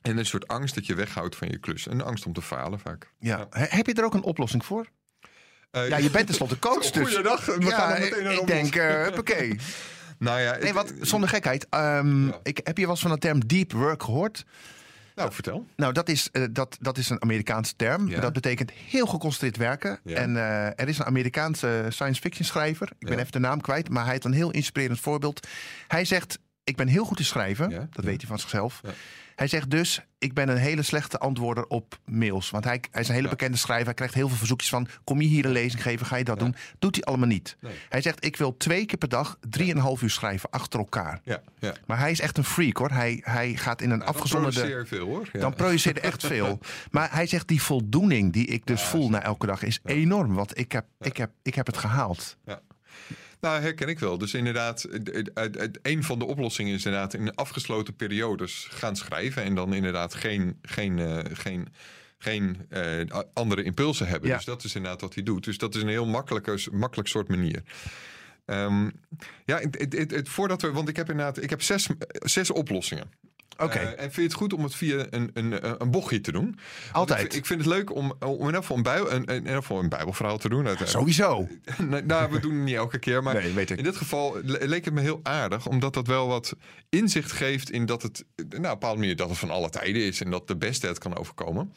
En 0.03 0.17
een 0.19 0.27
soort 0.27 0.49
angst 0.49 0.75
dat 0.75 0.87
je 0.87 0.95
weghoudt 0.95 1.37
van 1.37 1.49
je 1.49 1.59
klus. 1.59 1.87
Een 1.87 2.03
angst 2.03 2.27
om 2.27 2.33
te 2.33 2.43
falen 2.43 2.79
vaak. 2.81 3.11
Ja. 3.19 3.47
He- 3.51 3.67
Heb 3.69 3.87
je 3.87 3.95
er 3.95 4.05
ook 4.05 4.15
een 4.15 4.23
oplossing 4.23 4.65
voor? 4.65 4.87
Eh, 5.75 5.89
Ja, 5.89 5.97
je 5.97 6.11
bent 6.11 6.27
tenslotte 6.27 6.59
coach. 6.59 6.91
Dus. 6.91 7.09
Goeiedag, 7.09 7.45
we 7.45 7.65
ja, 7.65 7.71
gaan 7.71 8.01
meteen 8.01 8.25
naar 8.25 8.33
ik 8.33 8.41
de 8.41 8.47
denk, 8.47 8.75
huppakee. 9.09 9.59
Nou 10.19 10.41
ja, 10.41 10.57
Nee, 10.57 10.73
wat, 10.73 10.93
zonder 11.01 11.29
gekheid. 11.29 11.67
ehm, 11.71 12.27
Ja. 12.27 12.39
ik, 12.43 12.61
heb 12.65 12.77
je 12.77 12.83
wel 12.83 12.91
eens 12.93 13.01
van 13.03 13.11
de 13.11 13.19
term 13.19 13.47
deep 13.47 13.73
work 13.73 14.03
gehoord? 14.03 14.45
Nou, 15.15 15.33
vertel. 15.33 15.67
Nou, 15.77 15.93
dat 15.93 16.09
is, 16.09 16.29
eh, 16.33 16.43
dat, 16.51 16.77
dat 16.81 16.99
is 16.99 17.11
een 17.11 17.23
Amerikaanse 17.23 17.75
term. 17.77 18.09
Ja. 18.09 18.21
Dat 18.21 18.33
betekent 18.33 18.71
heel 18.71 19.07
geconcentreerd 19.07 19.57
werken. 19.57 20.01
Ja. 20.05 20.17
En 20.17 20.37
er 20.77 20.89
is 20.89 20.99
een 20.99 21.05
Amerikaanse 21.05 21.87
science 21.89 22.21
fiction 22.21 22.45
schrijver. 22.47 22.89
Ik 22.99 23.09
ben 23.09 23.19
even 23.19 23.33
de 23.33 23.39
naam 23.39 23.61
kwijt, 23.61 23.89
maar 23.89 24.03
hij 24.03 24.13
heeft 24.13 24.25
een 24.25 24.33
heel 24.33 24.51
inspirerend 24.51 25.01
voorbeeld. 25.01 25.47
Hij 25.89 26.05
zegt, 26.05 26.39
ik 26.65 26.77
ben 26.77 26.89
heel 26.89 27.05
goed 27.05 27.19
in 27.19 27.25
schrijven. 27.25 27.71
Dat 27.93 28.05
weet 28.05 28.21
hij 28.21 28.29
van 28.29 28.39
zichzelf. 28.39 28.81
Hij 29.35 29.47
zegt 29.47 29.71
dus, 29.71 30.01
ik 30.19 30.35
ben 30.35 30.49
een 30.49 30.57
hele 30.57 30.83
slechte 30.83 31.19
antwoorder 31.19 31.67
op 31.67 31.99
mails. 32.05 32.51
Want 32.51 32.65
hij, 32.65 32.83
hij 32.91 33.01
is 33.01 33.09
een 33.09 33.15
hele 33.15 33.27
Ja. 33.27 33.33
bekende 33.33 33.57
schrijver. 33.57 33.85
Hij 33.87 33.95
krijgt 33.95 34.15
heel 34.15 34.29
veel 34.29 34.37
verzoekjes 34.37 34.71
van, 34.71 34.87
kom 35.05 35.21
je 35.21 35.27
hier 35.29 35.45
een 35.45 35.51
lezing 35.51 35.83
geven? 35.83 36.07
Ga 36.07 36.17
je 36.17 36.25
dat 36.25 36.39
doen? 36.39 36.55
Doet 36.79 36.95
hij 36.95 37.05
allemaal 37.05 37.27
niet. 37.29 37.57
Nee. 37.61 37.73
Hij 37.89 38.01
zegt, 38.03 38.25
ik 38.25 38.37
wil 38.37 38.57
twee 38.57 38.87
keer 38.87 38.99
per 38.99 39.09
dag 39.09 39.39
drieënhalf 39.49 40.03
uur 40.03 40.11
schrijven 40.11 40.51
achter 40.51 40.79
elkaar. 40.79 41.21
Ja, 41.25 41.43
ja. 41.59 41.75
Maar 41.87 41.99
hij 41.99 42.11
is 42.11 42.21
echt 42.21 42.39
een 42.39 42.45
freak 42.45 42.77
hoor. 42.77 42.91
Hij, 42.91 43.21
hij 43.25 43.55
gaat 43.57 43.81
in 43.81 43.91
een 43.91 43.99
Dan 43.99 44.09
afgezonderde... 44.09 44.57
produceer 44.61 44.81
je 44.81 44.87
veel 44.87 45.07
hoor. 45.07 45.29
Dan 45.33 45.55
projiceerde 45.55 46.01
echt 46.01 46.27
veel. 46.33 46.59
Maar 46.91 47.09
hij 47.13 47.27
zegt 47.27 47.49
die 47.49 47.63
voldoening 47.63 48.33
die 48.33 48.47
ik 48.47 48.67
dus 48.67 48.83
voel 48.83 49.11
na 49.11 49.23
elke 49.23 49.47
dag 49.47 49.63
is 49.63 49.81
enorm. 49.85 50.35
Want 50.35 50.59
ik 50.59 50.73
heb, 50.73 50.85
ik 51.01 51.17
heb, 51.17 51.31
ik 51.43 51.55
heb 51.55 51.67
het 51.67 51.77
gehaald. 51.77 52.37
Ja. 52.45 52.61
Nou, 53.45 53.61
herken 53.63 53.89
ik 53.89 53.99
wel. 53.99 54.19
Dus 54.19 54.35
inderdaad, 54.35 54.87
een 55.83 56.05
van 56.05 56.19
de 56.19 56.25
oplossingen 56.25 56.75
is 56.75 56.85
inderdaad 56.85 57.15
in 57.15 57.35
afgesloten 57.35 57.97
periodes 57.97 58.67
gaan 58.71 58.97
schrijven. 58.97 59.43
En 59.43 59.55
dan 59.55 59.75
inderdaad 59.75 60.15
geen, 60.15 60.59
geen, 60.63 60.99
eh, 60.99 61.19
geen, 61.33 61.69
geen 62.19 62.67
eh, 62.69 63.21
andere 63.33 63.63
impulsen 63.63 64.07
hebben. 64.07 64.29
Ja. 64.29 64.37
Dus 64.37 64.45
dat 64.45 64.65
is 64.65 64.75
inderdaad 64.75 65.01
wat 65.01 65.15
hij 65.15 65.23
doet. 65.23 65.45
Dus 65.45 65.59
dat 65.59 65.75
is 65.75 65.83
een 65.83 65.89
heel 65.89 66.07
makkelijke, 66.07 66.59
makkelijk 66.73 67.09
soort 67.09 67.29
manier. 67.29 67.63
Ehm, 68.47 68.91
ja, 69.45 69.59
het, 69.59 69.79
het, 69.79 69.93
het, 69.93 70.11
het- 70.11 70.29
voordat 70.29 70.63
we, 70.63 70.73
want 70.73 70.89
ik 70.89 70.97
heb 70.97 71.11
inderdaad, 71.11 71.43
ik 71.43 71.51
heb 71.51 71.63
zes, 71.63 71.89
zes 72.09 72.51
oplossingen. 72.51 73.11
Oké, 73.59 73.79
Eh, 73.79 73.89
en 73.91 73.97
vind 73.99 74.15
je 74.15 74.23
het 74.23 74.33
goed 74.35 74.53
om 74.53 74.63
het 74.63 74.75
via 74.75 75.07
een, 75.11 75.31
een, 75.35 75.83
een 75.83 75.91
bochtje 75.91 76.21
te 76.21 76.33
doen? 76.33 76.59
Altijd. 76.93 77.19
Ik, 77.21 77.25
vind- 77.31 77.39
ik 77.41 77.47
vind 77.47 77.61
het 77.65 77.69
leuk 77.69 77.95
om, 77.95 78.13
om 78.21 78.49
in 78.49 78.63
een, 78.69 78.83
bijbel, 78.83 79.13
een, 79.13 79.25
in 79.25 79.35
ieder 79.35 79.55
geval 79.57 79.79
een 79.79 79.89
bijbelverhaal 79.89 80.39
te 80.39 80.49
doen. 80.49 80.67
sowieso. 80.85 81.49
Nou, 82.07 82.31
we 82.33 82.41
doen 82.41 82.55
het 82.55 82.63
niet 82.65 82.75
elke 82.75 82.99
keer. 82.99 83.23
Maar 83.23 83.35
Nee, 83.35 83.53
weet 83.53 83.71
ik. 83.71 83.79
in 83.79 83.85
dit 83.85 83.97
geval 83.97 84.37
le- 84.43 84.59
leek 84.67 84.85
het 84.85 84.95
me 84.95 85.01
heel 85.01 85.21
aardig. 85.23 85.67
Omdat 85.67 85.95
dat 85.95 86.07
wel 86.07 86.27
wat 86.29 86.57
inzicht 86.89 87.33
geeft 87.33 87.71
in 87.71 87.87
dat 87.87 88.03
het... 88.03 88.25
Nou, 88.37 88.45
op 88.49 88.53
een 88.55 88.61
bepaalde 88.63 88.99
manier 88.99 89.17
dat 89.17 89.29
het 89.29 89.39
van 89.39 89.51
alle 89.51 89.71
tijden 89.71 90.03
is. 90.03 90.21
En 90.21 90.31
dat 90.31 90.49
de 90.49 90.57
beste 90.57 90.87
het 90.87 90.99
kan 90.99 91.17
overkomen. 91.17 91.73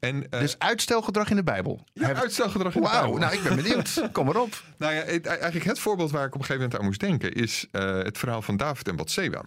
En, 0.00 0.26
eh 0.30 0.40
Dus 0.40 0.58
uitstelgedrag 0.58 1.30
in 1.30 1.36
de 1.36 1.42
Bijbel. 1.42 1.84
ja, 1.92 2.14
uitstelgedrag 2.14 2.74
in 2.74 2.82
de 2.82 2.88
Wauw, 2.88 3.00
Bijbel. 3.02 3.18
nou 3.18 3.34
ik 3.34 3.42
ben 3.42 3.56
benieuwd. 3.56 4.02
Kom 4.12 4.26
maar 4.26 4.36
op. 4.36 4.62
Nou 4.76 4.94
ja, 4.94 5.02
het- 5.02 5.26
eigenlijk 5.26 5.64
het 5.64 5.78
voorbeeld 5.78 6.10
waar 6.10 6.26
ik 6.26 6.34
op 6.34 6.40
een 6.40 6.46
gegeven 6.46 6.62
moment 6.62 6.80
aan 6.80 6.86
moest 6.86 7.00
denken... 7.00 7.32
is 7.32 7.66
eh, 7.72 7.94
het 8.02 8.18
verhaal 8.18 8.42
van 8.42 8.56
David 8.56 8.88
en 8.88 8.96
Bathseba. 8.96 9.42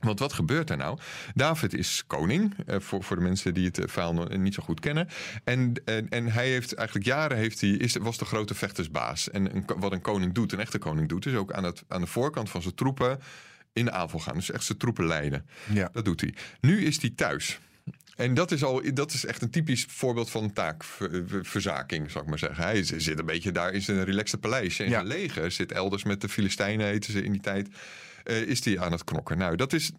Want 0.00 0.18
wat 0.18 0.32
gebeurt 0.32 0.70
er 0.70 0.76
nou? 0.76 0.98
David 1.34 1.74
is 1.74 2.04
koning, 2.06 2.54
eh, 2.66 2.80
voor, 2.80 3.02
voor 3.04 3.16
de 3.16 3.22
mensen 3.22 3.54
die 3.54 3.66
het 3.66 3.78
eh, 3.78 3.88
verhaal 3.88 4.14
nog 4.14 4.36
niet 4.36 4.54
zo 4.54 4.62
goed 4.62 4.80
kennen. 4.80 5.08
En, 5.44 5.72
en, 5.84 6.08
en 6.08 6.26
hij 6.32 6.48
heeft 6.48 6.74
eigenlijk 6.74 7.06
jaren 7.06 7.36
heeft 7.36 7.60
hij, 7.60 7.70
is, 7.70 7.96
was 7.96 8.18
de 8.18 8.24
grote 8.24 8.54
vechtersbaas. 8.54 9.30
En 9.30 9.56
een, 9.56 9.64
wat 9.78 9.92
een 9.92 10.00
koning 10.00 10.32
doet, 10.34 10.52
een 10.52 10.60
echte 10.60 10.78
koning 10.78 11.08
doet, 11.08 11.26
is 11.26 11.34
ook 11.34 11.52
aan, 11.52 11.64
het, 11.64 11.82
aan 11.88 12.00
de 12.00 12.06
voorkant 12.06 12.50
van 12.50 12.62
zijn 12.62 12.74
troepen 12.74 13.18
in 13.72 13.84
de 13.84 13.90
aanval 13.90 14.20
gaan. 14.20 14.34
Dus 14.34 14.50
echt 14.50 14.64
zijn 14.64 14.78
troepen 14.78 15.06
leiden. 15.06 15.46
Ja. 15.72 15.88
Dat 15.92 16.04
doet 16.04 16.20
hij. 16.20 16.34
Nu 16.60 16.84
is 16.84 17.00
hij 17.00 17.10
thuis. 17.10 17.58
En 18.16 18.34
dat 18.34 18.50
is, 18.50 18.64
al, 18.64 18.82
dat 18.94 19.12
is 19.12 19.24
echt 19.24 19.42
een 19.42 19.50
typisch 19.50 19.86
voorbeeld 19.88 20.30
van 20.30 20.52
taakverzaking, 20.52 22.10
zou 22.10 22.24
ik 22.24 22.30
maar 22.30 22.38
zeggen. 22.38 22.64
Hij 22.64 22.82
zit 22.82 23.18
een 23.18 23.26
beetje 23.26 23.52
daar 23.52 23.72
in 23.72 23.82
zijn 23.82 24.04
relaxte 24.04 24.38
paleisje. 24.38 24.82
En 24.84 24.90
Ja. 24.90 24.94
zijn 24.96 25.06
leger 25.06 25.50
zit 25.50 25.72
elders 25.72 26.04
met 26.04 26.20
de 26.20 26.28
Filistijnen, 26.28 26.86
heten 26.86 27.12
ze 27.12 27.22
in 27.22 27.32
die 27.32 27.40
tijd. 27.40 27.68
Eh, 28.28 28.40
is 28.42 28.60
die 28.60 28.80
aan 28.80 28.92
het 28.92 29.04
knokken. 29.04 29.38
Nou, 29.38 29.56
dat, 29.56 29.72
is, 29.72 29.90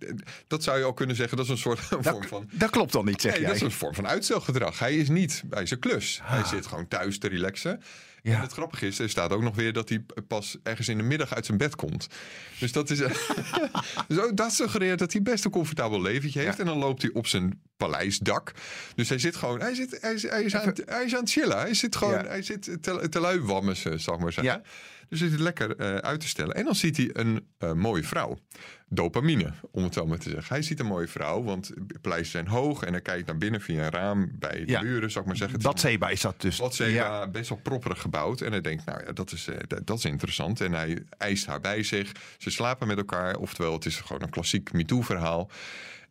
dat 0.47 0.63
zou 0.63 0.77
je 0.77 0.83
al 0.83 0.93
kunnen 0.93 1.15
zeggen. 1.15 1.37
Dat 1.37 1.45
is 1.45 1.51
een 1.51 1.57
soort 1.57 1.79
vorm 2.01 2.23
van. 2.27 2.49
dat 2.51 2.69
klopt 2.69 2.91
dan 2.91 3.05
niet, 3.05 3.21
zeg 3.21 3.31
Nee, 3.31 3.41
jij. 3.41 3.49
dat 3.49 3.57
is 3.59 3.65
een 3.67 3.71
vorm 3.71 3.93
van 3.95 4.07
uitstelgedrag. 4.07 4.79
Hij 4.79 4.95
is 4.95 5.09
niet 5.09 5.43
bij 5.45 5.65
zijn 5.65 5.79
klus. 5.79 6.19
Hij 6.23 6.43
zit 6.43 6.65
gewoon 6.67 6.87
thuis 6.87 7.17
te 7.19 7.27
relaxen. 7.27 7.81
Ja. 8.21 8.35
En 8.35 8.41
het 8.41 8.51
grappige 8.51 8.87
is, 8.87 8.99
er 8.99 9.09
staat 9.09 9.31
ook 9.31 9.41
nog 9.41 9.55
weer 9.55 9.73
dat 9.73 9.89
hij 9.89 10.03
pas 10.27 10.57
ergens 10.63 10.87
in 10.87 10.97
de 10.97 11.03
middag 11.03 11.33
uit 11.35 11.45
zijn 11.45 11.57
bed 11.57 11.75
komt. 11.75 12.07
Dus 12.59 12.71
dat, 12.71 12.89
is, 12.89 12.97
dus 14.07 14.19
ook 14.19 14.35
dat 14.35 14.53
suggereert 14.53 14.99
dat 14.99 15.11
hij 15.13 15.21
best 15.21 15.45
een 15.45 15.51
comfortabel 15.51 16.01
leventje 16.01 16.39
heeft. 16.39 16.53
Ja. 16.57 16.59
En 16.59 16.65
dan 16.65 16.77
loopt 16.77 17.01
hij 17.01 17.11
op 17.13 17.27
zijn 17.27 17.61
paleisdak. 17.77 18.51
Dus 18.95 19.09
hij 19.09 19.19
zit 19.19 19.35
gewoon, 19.35 19.59
hij, 19.61 19.73
zit, 19.75 19.97
hij, 20.01 20.13
is, 20.13 20.23
hij, 20.23 20.43
is, 20.43 20.55
aan, 20.55 20.65
het- 20.67 20.81
hij 20.85 21.03
is 21.05 21.13
aan 21.13 21.19
het 21.19 21.31
chillen. 21.31 21.57
Hij 21.57 21.73
zit 21.73 21.95
gewoon, 21.95 22.13
Ja. 22.13 22.25
hij 22.27 22.41
zit 22.41 22.61
te, 22.81 23.09
te 23.09 23.19
zal 23.97 24.13
ik 24.13 24.19
maar 24.19 24.31
zeggen. 24.33 24.63
Dus 25.09 25.19
hij 25.19 25.29
zit 25.29 25.39
lekker 25.39 25.75
eh, 25.75 25.95
uit 25.95 26.19
te 26.19 26.27
stellen. 26.27 26.55
En 26.55 26.65
dan 26.65 26.75
ziet 26.75 26.97
hij 26.97 27.09
een 27.13 27.47
eh, 27.57 27.73
mooie 27.73 28.03
vrouw. 28.03 28.37
Dopamine, 28.87 29.53
om 29.71 29.83
het 29.83 29.93
zo 29.93 30.05
maar 30.05 30.17
te 30.17 30.29
zeggen. 30.29 30.53
Hij 30.53 30.61
ziet 30.61 30.79
een 30.79 30.85
mooie 30.85 31.07
vrouw, 31.07 31.43
want 31.43 31.71
paleisen 32.01 32.31
zijn 32.31 32.47
hoog. 32.47 32.83
En 32.83 32.91
hij 32.91 33.01
kijkt 33.01 33.27
naar 33.27 33.37
binnen 33.37 33.61
via 33.61 33.83
een 33.83 33.89
raam 33.91 34.31
bij 34.39 34.65
de 34.65 34.79
buren, 34.81 35.11
zal 35.11 35.21
ik 35.21 35.27
maar 35.27 35.37
zeggen. 35.37 35.55
Het 35.57 35.65
is 35.65 35.71
Dat 36.21 36.43
is 36.43 36.43
dus. 36.43 36.57
wat 36.57 36.75
best 37.31 37.49
wel 37.49 37.57
propperig 37.63 37.99
gebouwd. 38.09 38.41
En 38.41 38.51
hij 38.51 38.61
denkt, 38.61 38.85
nou 38.85 39.05
ja, 39.05 39.11
dat 39.11 39.31
is, 39.31 39.47
eh, 39.47 39.57
dat, 39.83 39.97
is 39.97 40.05
interessant. 40.05 40.61
En 40.61 40.73
hij 40.73 41.03
eist 41.17 41.45
haar 41.45 41.61
bij 41.61 41.83
zich. 41.83 42.11
Ze 42.37 42.49
slapen 42.49 42.87
met 42.87 42.97
elkaar. 42.97 43.35
Oftewel, 43.35 43.73
het 43.73 43.85
is 43.85 43.97
gewoon 43.97 44.21
een 44.21 44.29
klassiek 44.29 44.71
MeToo-verhaal. 44.71 45.49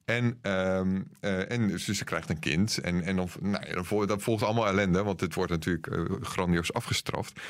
En, 0.04 0.38
ehm, 0.42 1.02
eh, 1.20 1.50
en 1.50 1.68
dus 1.68 1.84
ze 1.84 2.04
krijgt 2.04 2.30
een 2.30 2.38
kind. 2.38 2.78
En, 2.78 3.02
en 3.02 3.16
dan, 3.16 3.28
nou 3.40 3.66
ja, 3.66 3.82
dan, 3.82 4.06
dat 4.06 4.22
volgt 4.22 4.42
allemaal 4.42 4.66
ellende. 4.66 5.02
Want 5.02 5.18
dit 5.18 5.34
wordt 5.34 5.50
natuurlijk 5.50 5.86
eh, 5.86 6.04
grandioos 6.20 6.72
afgestraft. 6.72 7.40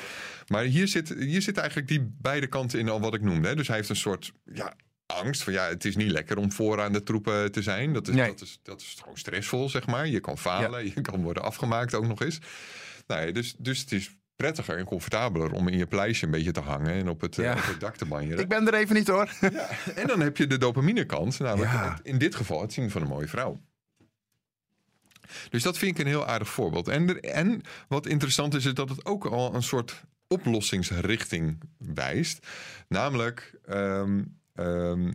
Maar 0.47 0.63
hier 0.63 0.87
zit, 0.87 1.09
hier 1.09 1.41
zit 1.41 1.57
eigenlijk 1.57 1.87
die 1.87 2.15
beide 2.21 2.47
kanten 2.47 2.79
in 2.79 2.89
al 2.89 2.99
wat 2.99 3.13
ik 3.13 3.21
noemde. 3.21 3.47
Hè. 3.47 3.55
Dus 3.55 3.67
hij 3.67 3.75
heeft 3.75 3.89
een 3.89 3.95
soort 3.95 4.31
ja, 4.53 4.73
angst. 5.05 5.43
Van 5.43 5.53
ja, 5.53 5.67
het 5.67 5.85
is 5.85 5.95
niet 5.95 6.11
lekker 6.11 6.37
om 6.37 6.51
vooraan 6.51 6.93
de 6.93 7.03
troepen 7.03 7.51
te 7.51 7.61
zijn. 7.61 7.93
Dat 7.93 8.07
is, 8.07 8.15
Nee. 8.15 8.27
dat 8.27 8.41
is, 8.41 8.59
dat 8.63 8.81
is 8.81 8.97
gewoon 8.99 9.17
stressvol, 9.17 9.69
zeg 9.69 9.87
maar. 9.87 10.07
Je 10.07 10.19
kan 10.19 10.37
falen. 10.37 10.85
Je 10.85 11.01
kan 11.01 11.21
worden 11.21 11.43
afgemaakt 11.43 11.93
ook 11.93 12.07
nog 12.07 12.21
eens. 12.21 12.39
Nou 13.07 13.25
ja, 13.25 13.31
dus, 13.31 13.55
dus 13.57 13.79
het 13.79 13.91
is 13.91 14.15
prettiger 14.43 14.77
en 14.77 14.85
comfortabeler 14.85 15.51
om 15.51 15.67
in 15.67 15.77
je 15.77 15.85
pleisje 15.87 16.25
een 16.25 16.31
beetje 16.31 16.51
te 16.51 16.59
hangen 16.59 16.93
en 16.93 17.09
op 17.09 17.21
het, 17.21 17.37
eh, 17.37 17.45
Ja. 17.45 17.53
op 17.53 17.65
het 17.65 17.79
dak 17.79 17.95
te 17.95 18.05
banjeren. 18.05 18.39
Ik 18.39 18.47
ben 18.47 18.67
er 18.67 18.73
even 18.73 18.95
niet 18.95 19.07
hoor. 19.07 19.29
En 19.95 20.07
dan 20.07 20.19
heb 20.19 20.37
je 20.37 20.47
de 20.47 20.57
dopamine 20.57 21.05
kant, 21.05 21.39
namelijk 21.39 21.71
Ja. 21.71 21.99
in 22.03 22.17
dit 22.17 22.35
geval 22.35 22.61
het 22.61 22.73
zien 22.73 22.89
van 22.91 23.01
een 23.01 23.07
mooie 23.07 23.27
vrouw. 23.27 23.61
Dus 25.49 25.63
dat 25.63 25.77
vind 25.77 25.91
ik 25.91 25.99
een 26.05 26.11
heel 26.11 26.25
aardig 26.25 26.49
voorbeeld. 26.49 26.87
En, 26.87 27.09
er- 27.09 27.23
en 27.23 27.61
wat 27.87 28.05
interessant 28.05 28.53
is, 28.55 28.65
is 28.65 28.73
dat 28.73 28.89
het 28.89 29.05
ook 29.05 29.25
al 29.25 29.55
een 29.55 29.63
soort 29.63 30.03
oplossingsrichting 30.27 31.59
wijst. 31.77 32.47
Namelijk, 32.87 33.53
ehm, 33.65 34.23
ehm, 34.55 35.07
eh, 35.07 35.13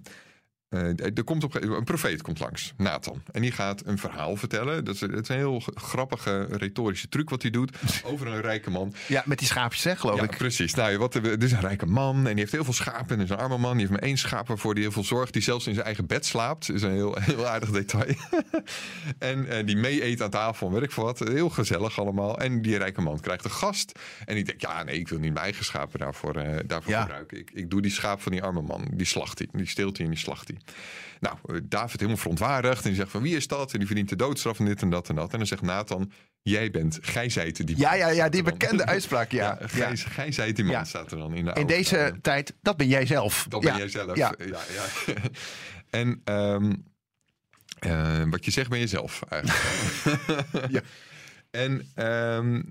er 1.14 1.24
komt 1.24 1.44
op, 1.44 1.54
een 1.54 1.84
profeet 1.84 2.22
komt 2.22 2.38
langs, 2.38 2.72
Nathan. 2.76 3.22
En 3.32 3.42
die 3.42 3.52
gaat 3.52 3.86
een 3.86 3.98
verhaal 3.98 4.36
vertellen. 4.36 4.84
Dat 4.84 4.94
is, 4.94 5.00
het 5.00 5.12
is 5.20 5.28
een 5.28 5.36
heel 5.36 5.62
grappige 5.74 6.46
retorische 6.50 7.08
truc 7.08 7.30
wat 7.30 7.42
hij 7.42 7.50
doet 7.50 7.76
over 8.04 8.26
een 8.26 8.40
rijke 8.40 8.70
man. 8.70 8.92
Ja, 9.08 9.22
met 9.26 9.38
die 9.38 9.46
schaapjes 9.46 9.84
hè, 9.84 9.96
geloof 9.96 10.16
Ja, 10.16 10.22
ik. 10.24 10.36
precies. 10.36 10.74
Nou, 10.74 10.98
wat, 10.98 11.14
er 11.14 11.42
is 11.42 11.52
een 11.52 11.60
rijke 11.60 11.86
man 11.86 12.16
en 12.16 12.24
die 12.24 12.34
heeft 12.34 12.52
heel 12.52 12.64
veel 12.64 12.72
schapen. 12.72 13.16
En 13.18 13.24
is 13.24 13.30
een 13.30 13.36
arme 13.36 13.58
man. 13.58 13.70
Die 13.72 13.80
heeft 13.80 13.90
maar 13.90 14.08
één 14.08 14.16
schaap 14.18 14.48
waarvoor 14.48 14.72
hij 14.72 14.82
heel 14.82 14.92
veel 14.92 15.04
zorgt. 15.04 15.32
Die 15.32 15.42
zelfs 15.42 15.66
in 15.66 15.72
zijn 15.74 15.86
eigen 15.86 16.06
bed 16.06 16.26
slaapt. 16.26 16.70
is 16.70 16.82
een 16.82 16.92
heel, 16.92 17.16
heel 17.20 17.46
aardig 17.46 17.70
detail. 17.70 18.14
en 19.18 19.48
eh, 19.48 19.66
die 19.66 19.76
mee 19.76 20.04
eet 20.04 20.22
aan 20.22 20.30
tafel 20.30 20.66
en 20.66 20.72
weet 20.72 20.82
ik 20.82 20.92
veel 20.92 21.04
wat. 21.04 21.18
Heel 21.18 21.48
gezellig 21.50 21.98
allemaal. 21.98 22.38
En 22.38 22.62
die 22.62 22.76
rijke 22.76 23.00
man 23.00 23.20
krijgt 23.20 23.44
een 23.44 23.50
gast. 23.50 23.98
En 24.24 24.34
die 24.34 24.44
denkt, 24.44 24.60
ja 24.60 24.82
nee, 24.82 24.98
ik 24.98 25.08
wil 25.08 25.18
niet 25.18 25.32
mijn 25.32 25.44
eigen 25.44 25.64
schapen 25.64 25.98
daarvoor, 25.98 26.36
eh, 26.36 26.58
daarvoor 26.66 26.92
Ja. 26.92 27.00
gebruiken. 27.00 27.38
Ik, 27.38 27.50
ik 27.54 27.70
doe 27.70 27.82
die 27.82 27.90
schaap 27.90 28.20
van 28.22 28.32
die 28.32 28.42
arme 28.42 28.62
man. 28.62 28.88
Die 28.92 29.06
slacht 29.06 29.38
hij. 29.38 29.48
Die 29.52 29.66
steelt 29.68 29.96
hij 29.96 30.06
en 30.06 30.12
die 30.12 30.20
slacht 30.20 30.48
hij. 30.48 30.56
Nou, 31.21 31.37
eh, 31.47 31.56
David 31.62 31.97
helemaal 32.00 32.21
verontwaardigd. 32.21 32.83
En 32.83 32.88
die 32.88 32.99
zegt 32.99 33.11
van 33.11 33.23
wie 33.23 33.37
is 33.37 33.47
dat? 33.47 33.73
En 33.73 33.78
die 33.78 33.87
verdient 33.87 34.09
de 34.09 34.16
doodstraf 34.16 34.59
en 34.59 34.64
dit 34.64 34.83
en 34.83 34.90
dat 34.90 35.09
en 35.09 35.14
dat. 35.14 35.33
En 35.33 35.38
dan 35.38 35.47
zegt 35.47 35.62
Nathan, 35.62 36.12
jij 36.42 36.71
bent, 36.71 36.99
gij 37.02 37.28
zijt 37.28 37.66
die 37.66 37.78
Ja, 37.78 37.88
man. 37.90 37.99
ja, 37.99 38.06
ja, 38.06 38.14
staat 38.14 38.33
die 38.33 38.42
bekende 38.42 38.87
uitspraak. 38.87 39.30
Ja, 39.33 39.59
Ja, 39.75 39.88
ja. 39.88 39.97
gij, 39.97 40.33
zijt 40.33 40.56
die 40.56 40.64
man, 40.64 40.75
Ja. 40.75 40.85
staat 40.85 41.12
er 41.12 41.18
dan 41.18 41.35
in 41.35 41.44
de 41.44 41.52
In 41.52 41.66
deze 41.66 42.14
tijd, 42.23 42.54
dat 42.62 42.76
ben 42.76 42.88
jij 42.88 43.06
zelf. 43.06 43.47
Dat 43.49 43.62
ja. 43.62 43.71
ben 43.71 43.78
jij 43.78 43.88
zelf. 43.88 44.16
Ja. 44.16 44.35
Ja, 44.38 44.61
ja. 44.75 45.14
en 46.00 46.21
ehm, 46.25 46.73
eh, 47.78 48.23
wat 48.30 48.44
je 48.44 48.50
zegt 48.50 48.68
ben 48.68 48.78
je 48.78 48.87
zelf 48.87 49.23
eigenlijk. 49.28 49.62
Ja. 50.71 50.80
En, 51.54 51.90
ehm, 51.94 52.62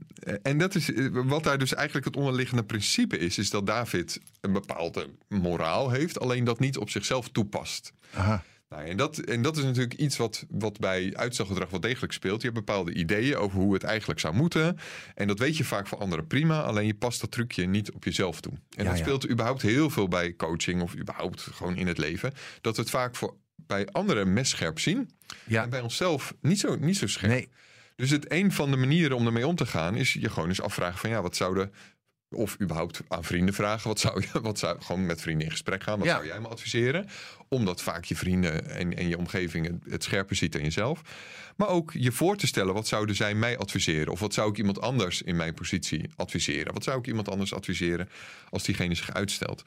en 0.41 0.57
dat 0.57 0.75
is 0.75 0.93
eh, 0.93 1.07
wat 1.11 1.43
daar 1.43 1.57
dus 1.57 1.73
eigenlijk 1.73 2.05
het 2.05 2.15
onderliggende 2.15 2.63
principe 2.63 3.17
is, 3.17 3.37
is 3.37 3.49
dat 3.49 3.67
David 3.67 4.19
een 4.41 4.53
bepaalde 4.53 5.09
moraal 5.27 5.89
heeft, 5.89 6.19
alleen 6.19 6.43
dat 6.43 6.59
niet 6.59 6.77
op 6.77 6.89
zichzelf 6.89 7.29
toepast. 7.29 7.93
Aha. 8.13 8.43
Nou, 8.69 8.85
en, 8.85 8.97
dat, 8.97 9.17
en 9.17 9.41
dat 9.41 9.57
is 9.57 9.63
natuurlijk 9.63 9.93
iets 9.93 10.17
wat, 10.17 10.45
wat 10.49 10.79
bij 10.79 11.11
uitstelgedrag 11.15 11.69
wel 11.69 11.79
degelijk 11.79 12.13
speelt. 12.13 12.41
Je 12.41 12.47
hebt 12.47 12.65
bepaalde 12.65 12.93
ideeën 12.93 13.35
over 13.35 13.59
hoe 13.59 13.73
het 13.73 13.83
eigenlijk 13.83 14.19
zou 14.19 14.35
moeten. 14.35 14.77
En 15.15 15.27
dat 15.27 15.39
weet 15.39 15.57
je 15.57 15.63
vaak 15.63 15.87
voor 15.87 15.97
anderen 15.97 16.27
prima. 16.27 16.61
Alleen 16.61 16.85
je 16.85 16.93
past 16.93 17.21
dat 17.21 17.31
trucje 17.31 17.65
niet 17.65 17.91
op 17.91 18.03
jezelf 18.03 18.41
toe. 18.41 18.53
En 18.53 18.83
Ja, 18.83 18.89
dat 18.89 18.97
ja. 18.97 19.03
speelt 19.03 19.29
überhaupt 19.29 19.61
heel 19.61 19.89
veel 19.89 20.07
bij 20.07 20.35
coaching 20.35 20.81
of 20.81 20.95
überhaupt 20.95 21.41
gewoon 21.41 21.75
in 21.75 21.87
het 21.87 21.97
leven. 21.97 22.33
Dat 22.61 22.75
we 22.75 22.81
het 22.81 22.91
vaak 22.91 23.15
voor, 23.15 23.35
bij 23.55 23.87
anderen 23.87 24.33
messcherp 24.33 24.79
zien. 24.79 25.09
Ja. 25.45 25.63
En 25.63 25.69
bij 25.69 25.81
onszelf 25.81 26.33
niet 26.41 26.59
zo, 26.59 26.75
niet 26.75 26.97
zo 26.97 27.07
scherp. 27.07 27.31
Nee, 27.31 27.49
Dus 27.95 28.09
het 28.09 28.31
een 28.31 28.51
van 28.51 28.71
de 28.71 28.77
manieren 28.77 29.17
om 29.17 29.25
ermee 29.25 29.47
om 29.47 29.55
te 29.55 29.65
gaan 29.65 29.95
is 29.95 30.13
je 30.13 30.29
gewoon 30.29 30.49
eens 30.49 30.61
afvragen 30.61 30.99
van 30.99 31.09
ja, 31.09 31.21
wat 31.21 31.35
zouden 31.35 31.73
of 32.29 32.61
überhaupt 32.61 33.01
aan 33.07 33.23
vrienden 33.23 33.53
vragen. 33.53 33.87
Wat 33.87 33.99
zou 33.99 34.21
je, 34.21 34.41
wat 34.41 34.59
zou, 34.59 34.81
gewoon 34.81 35.05
met 35.05 35.21
vrienden 35.21 35.45
in 35.45 35.51
gesprek 35.51 35.83
gaan. 35.83 35.97
Wat 35.97 36.07
Ja. 36.07 36.13
zou 36.13 36.25
jij 36.27 36.39
me 36.39 36.47
adviseren? 36.47 37.07
Omdat 37.47 37.81
vaak 37.81 38.05
je 38.05 38.15
vrienden 38.15 38.69
en, 38.69 38.97
en 38.97 39.07
je 39.07 39.17
omgeving 39.17 39.65
het, 39.67 39.91
het 39.91 40.03
scherper 40.03 40.35
ziet 40.35 40.51
dan 40.51 40.61
jezelf. 40.61 41.01
Maar 41.55 41.67
ook 41.67 41.91
je 41.93 42.11
voor 42.11 42.35
te 42.37 42.47
stellen, 42.47 42.73
wat 42.73 42.87
zouden 42.87 43.15
zij 43.15 43.35
mij 43.35 43.57
adviseren? 43.57 44.11
Of 44.11 44.19
wat 44.19 44.33
zou 44.33 44.49
ik 44.49 44.57
iemand 44.57 44.81
anders 44.81 45.21
in 45.21 45.35
mijn 45.35 45.53
positie 45.53 46.09
adviseren? 46.15 46.73
Wat 46.73 46.83
zou 46.83 46.99
ik 46.99 47.07
iemand 47.07 47.29
anders 47.29 47.53
adviseren 47.53 48.09
als 48.49 48.63
diegene 48.63 48.95
zich 48.95 49.13
uitstelt? 49.13 49.63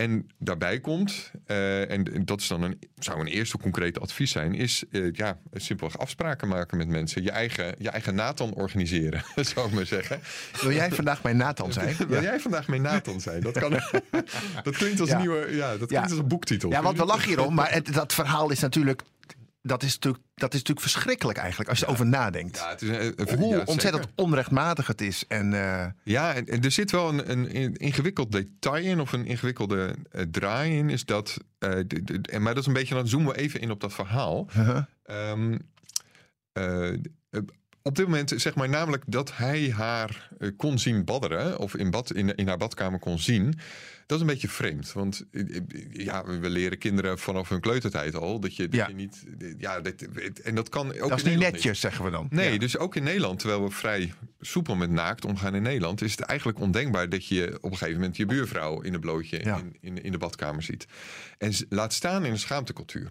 En 0.00 0.30
daarbij 0.38 0.80
komt, 0.80 1.30
eh, 1.46 1.90
en 1.90 2.24
dat 2.24 2.40
is 2.40 2.46
dan 2.48 2.62
een, 2.62 2.78
zou 2.98 3.20
een 3.20 3.26
eerste 3.26 3.58
concrete 3.58 4.00
advies 4.00 4.30
zijn, 4.30 4.54
is 4.54 4.84
eh, 4.90 5.12
ja, 5.12 5.38
simpelweg 5.52 5.98
afspraken 5.98 6.48
maken 6.48 6.76
met 6.76 6.88
mensen. 6.88 7.22
Je 7.22 7.30
eigen, 7.30 7.74
je 7.78 7.88
eigen 7.90 8.14
Nathan 8.14 8.54
organiseren, 8.54 9.22
zou 9.54 9.68
ik 9.68 9.74
maar 9.74 9.86
zeggen. 9.86 10.20
wil 10.60 10.72
jij 10.72 10.90
vandaag 10.90 11.22
mijn 11.22 11.36
Nathan 11.36 11.72
zijn? 11.72 11.96
Wil 12.08 12.22
jij 12.22 12.40
vandaag 12.40 12.68
mijn 12.68 12.82
Nathan 12.82 13.20
zijn? 13.20 13.40
Dat, 13.40 13.58
kan, 13.58 13.70
dat 14.62 14.76
klinkt 14.76 15.00
als 15.00 15.08
Ja. 15.08 15.14
een 15.14 15.20
nieuwe, 15.20 15.56
ja, 15.56 15.76
dat 15.76 15.88
klinkt 15.88 16.10
als 16.10 16.18
een 16.18 16.28
boektitel. 16.28 16.70
Ja, 16.70 16.82
want 16.82 16.98
we 16.98 17.04
lachen 17.04 17.28
hierom, 17.28 17.54
maar 17.54 17.72
het, 17.72 17.92
dat 17.94 18.14
verhaal 18.14 18.50
is 18.50 18.60
natuurlijk, 18.60 19.02
dat 19.62 19.82
is 19.82 19.92
natuurlijk, 19.94 20.24
dat 20.34 20.52
is 20.54 20.58
natuurlijk 20.58 20.86
verschrikkelijk 20.90 21.38
eigenlijk 21.38 21.70
als 21.70 21.78
je 21.78 21.84
erover 21.84 22.06
nadenkt. 22.06 22.56
Ja, 22.56 22.68
het 22.68 22.82
is 22.82 22.88
een, 22.88 23.12
een- 23.16 23.38
Hoe 23.38 23.56
ja, 23.56 23.62
ontzettend 23.64 24.06
onrechtmatig 24.14 24.86
het 24.86 25.00
is. 25.00 25.24
En 25.28 25.52
eh, 25.54 25.86
Ja, 26.04 26.34
en, 26.34 26.46
en 26.46 26.62
er 26.62 26.70
zit 26.70 26.90
wel 26.90 27.08
een, 27.08 27.56
een 27.56 27.74
ingewikkeld 27.76 28.32
detail 28.32 28.84
in, 28.84 29.00
of 29.00 29.12
een 29.12 29.26
ingewikkelde 29.26 29.94
eh, 30.10 30.22
draai 30.30 30.76
in, 30.78 30.90
is 30.90 31.04
dat. 31.04 31.36
eh, 31.58 31.70
de- 31.86 32.04
de- 32.04 32.20
en 32.30 32.42
maar 32.42 32.52
dat 32.54 32.62
is 32.62 32.68
een 32.68 32.74
beetje, 32.74 32.94
dan 32.94 33.08
zoomen 33.08 33.32
we 33.34 33.38
even 33.40 33.60
in 33.60 33.70
op 33.70 33.80
dat 33.80 33.92
verhaal. 33.92 34.46
uh-huh. 34.56 34.82
Ehm, 35.04 35.58
eh, 36.52 36.88
eh, 36.92 36.98
op 37.82 37.96
dit 37.96 38.06
moment, 38.06 38.32
zeg 38.36 38.54
maar, 38.54 38.68
namelijk 38.68 39.02
dat 39.06 39.36
hij 39.36 39.70
haar 39.76 40.28
eh, 40.38 40.50
kon 40.56 40.78
zien 40.78 41.04
badderen, 41.04 41.58
of 41.58 41.74
in, 41.76 41.90
bad, 41.90 42.12
in, 42.12 42.34
in 42.34 42.48
haar 42.48 42.56
badkamer 42.56 42.98
kon 42.98 43.18
zien. 43.18 43.58
Dat 44.08 44.16
is 44.16 44.22
een 44.26 44.30
beetje 44.32 44.48
vreemd. 44.48 44.92
Want 44.92 45.24
eh, 45.30 45.56
eh, 45.56 45.62
ja, 45.92 46.24
we 46.26 46.50
leren 46.50 46.78
kinderen 46.78 47.18
vanaf 47.18 47.48
hun 47.48 47.60
kleutertijd 47.60 48.14
al 48.14 48.40
dat 48.40 48.56
je, 48.56 48.62
dat 48.68 48.74
Ja. 48.74 48.88
je 48.88 48.94
niet. 48.94 49.24
Ja, 49.58 49.80
dat, 49.80 49.94
en 50.44 50.54
dat 50.54 50.68
kan 50.68 50.86
ook. 50.86 50.94
dat 50.98 51.02
in 51.10 51.16
is 51.16 51.22
niet 51.22 51.24
Nederland 51.24 51.52
netjes, 51.54 51.80
zeggen 51.80 52.04
we 52.04 52.10
dan. 52.10 52.26
Nee, 52.30 52.52
Ja. 52.52 52.58
dus 52.58 52.78
ook 52.78 52.96
in 52.96 53.02
Nederland, 53.02 53.38
terwijl 53.38 53.62
we 53.64 53.70
vrij 53.70 54.12
soepel 54.40 54.76
met 54.76 54.90
naakt 54.90 55.24
omgaan 55.24 55.54
in 55.54 55.62
Nederland, 55.62 56.02
is 56.02 56.10
het 56.10 56.20
eigenlijk 56.20 56.58
ondenkbaar 56.60 57.08
dat 57.08 57.26
je 57.26 57.58
op 57.60 57.70
een 57.70 57.76
gegeven 57.76 58.00
moment 58.00 58.16
je 58.16 58.26
buurvrouw 58.26 58.80
in 58.80 58.94
een 58.94 59.00
blootje 59.00 59.40
Ja. 59.44 59.56
in, 59.58 59.76
in, 59.80 60.02
in 60.02 60.12
de 60.12 60.18
badkamer 60.18 60.62
ziet. 60.62 60.86
En 61.38 61.52
laat 61.68 61.92
staan 61.92 62.24
in 62.24 62.30
een 62.30 62.38
schaamtecultuur. 62.38 63.08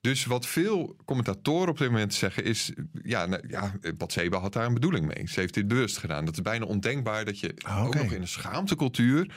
Dus 0.00 0.24
wat 0.24 0.46
veel 0.46 0.96
commentatoren 1.04 1.68
op 1.68 1.78
dit 1.78 1.90
moment 1.90 2.14
zeggen 2.14 2.44
is, 2.44 2.72
ja, 3.02 3.26
nou, 3.26 3.42
ja 3.48 3.72
Batseba 3.96 4.38
had 4.38 4.52
daar 4.52 4.66
een 4.66 4.74
bedoeling 4.74 5.06
mee. 5.14 5.28
Ze 5.28 5.40
heeft 5.40 5.54
dit 5.54 5.68
bewust 5.68 5.98
gedaan. 5.98 6.24
Dat 6.24 6.34
is 6.34 6.42
bijna 6.42 6.64
ondenkbaar 6.64 7.24
dat 7.24 7.40
je 7.40 7.54
Ah, 7.62 7.84
ook 7.86 7.94
nog 7.94 8.12
in 8.12 8.20
een 8.20 8.28
schaamtecultuur 8.28 9.30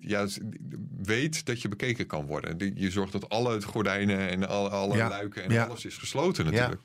ja, 0.00 0.26
s- 0.26 0.38
weet 1.02 1.46
dat 1.46 1.62
je 1.62 1.68
bekeken 1.68 2.06
kan 2.06 2.26
worden. 2.26 2.72
Je 2.74 2.90
zorgt 2.90 3.12
dat 3.12 3.28
alle 3.28 3.62
gordijnen 3.62 4.28
en 4.28 4.48
alle, 4.48 4.68
alle 4.68 4.96
Ja. 4.96 5.08
luiken 5.08 5.42
en 5.44 5.52
Ja. 5.52 5.64
alles 5.64 5.84
is 5.84 5.96
gesloten 5.96 6.44
natuurlijk. 6.44 6.80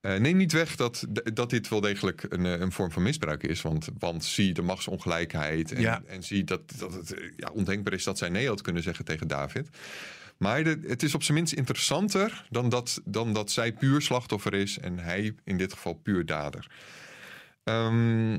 Eh, 0.00 0.16
neem 0.16 0.36
niet 0.36 0.52
weg 0.52 0.76
dat, 0.76 1.04
dat 1.34 1.50
dit 1.50 1.68
wel 1.68 1.80
degelijk 1.80 2.26
een, 2.28 2.46
eh, 2.46 2.60
een 2.60 2.72
vorm 2.72 2.90
van 2.92 3.02
misbruik 3.02 3.42
is. 3.42 3.62
Want, 3.62 3.88
want 3.98 4.24
zie 4.24 4.52
de 4.52 4.62
machtsongelijkheid. 4.62 5.72
En, 5.72 5.80
Ja. 5.80 6.02
en 6.06 6.22
zie 6.22 6.44
dat, 6.44 6.60
dat 6.78 6.92
het 6.94 7.14
eh, 7.14 7.24
ja, 7.36 7.48
ondenkbaar 7.52 7.92
is 7.92 8.04
dat 8.04 8.18
zij 8.18 8.28
nee 8.28 8.48
had 8.48 8.60
kunnen 8.60 8.82
zeggen 8.82 9.04
tegen 9.04 9.28
David. 9.28 9.68
Maar 10.36 10.64
de- 10.64 10.80
het 10.86 11.02
is 11.02 11.14
op 11.14 11.22
zijn 11.22 11.36
minst 11.36 11.52
interessanter 11.52 12.46
dan 12.50 12.68
dat, 12.68 13.00
dan 13.04 13.32
dat 13.32 13.50
zij 13.50 13.72
puur 13.72 14.00
slachtoffer 14.02 14.54
is 14.54 14.78
en 14.78 14.98
hij 14.98 15.34
in 15.44 15.56
dit 15.56 15.72
geval 15.72 15.94
puur 15.94 16.26
dader. 16.26 16.70
Ehm, 17.64 18.38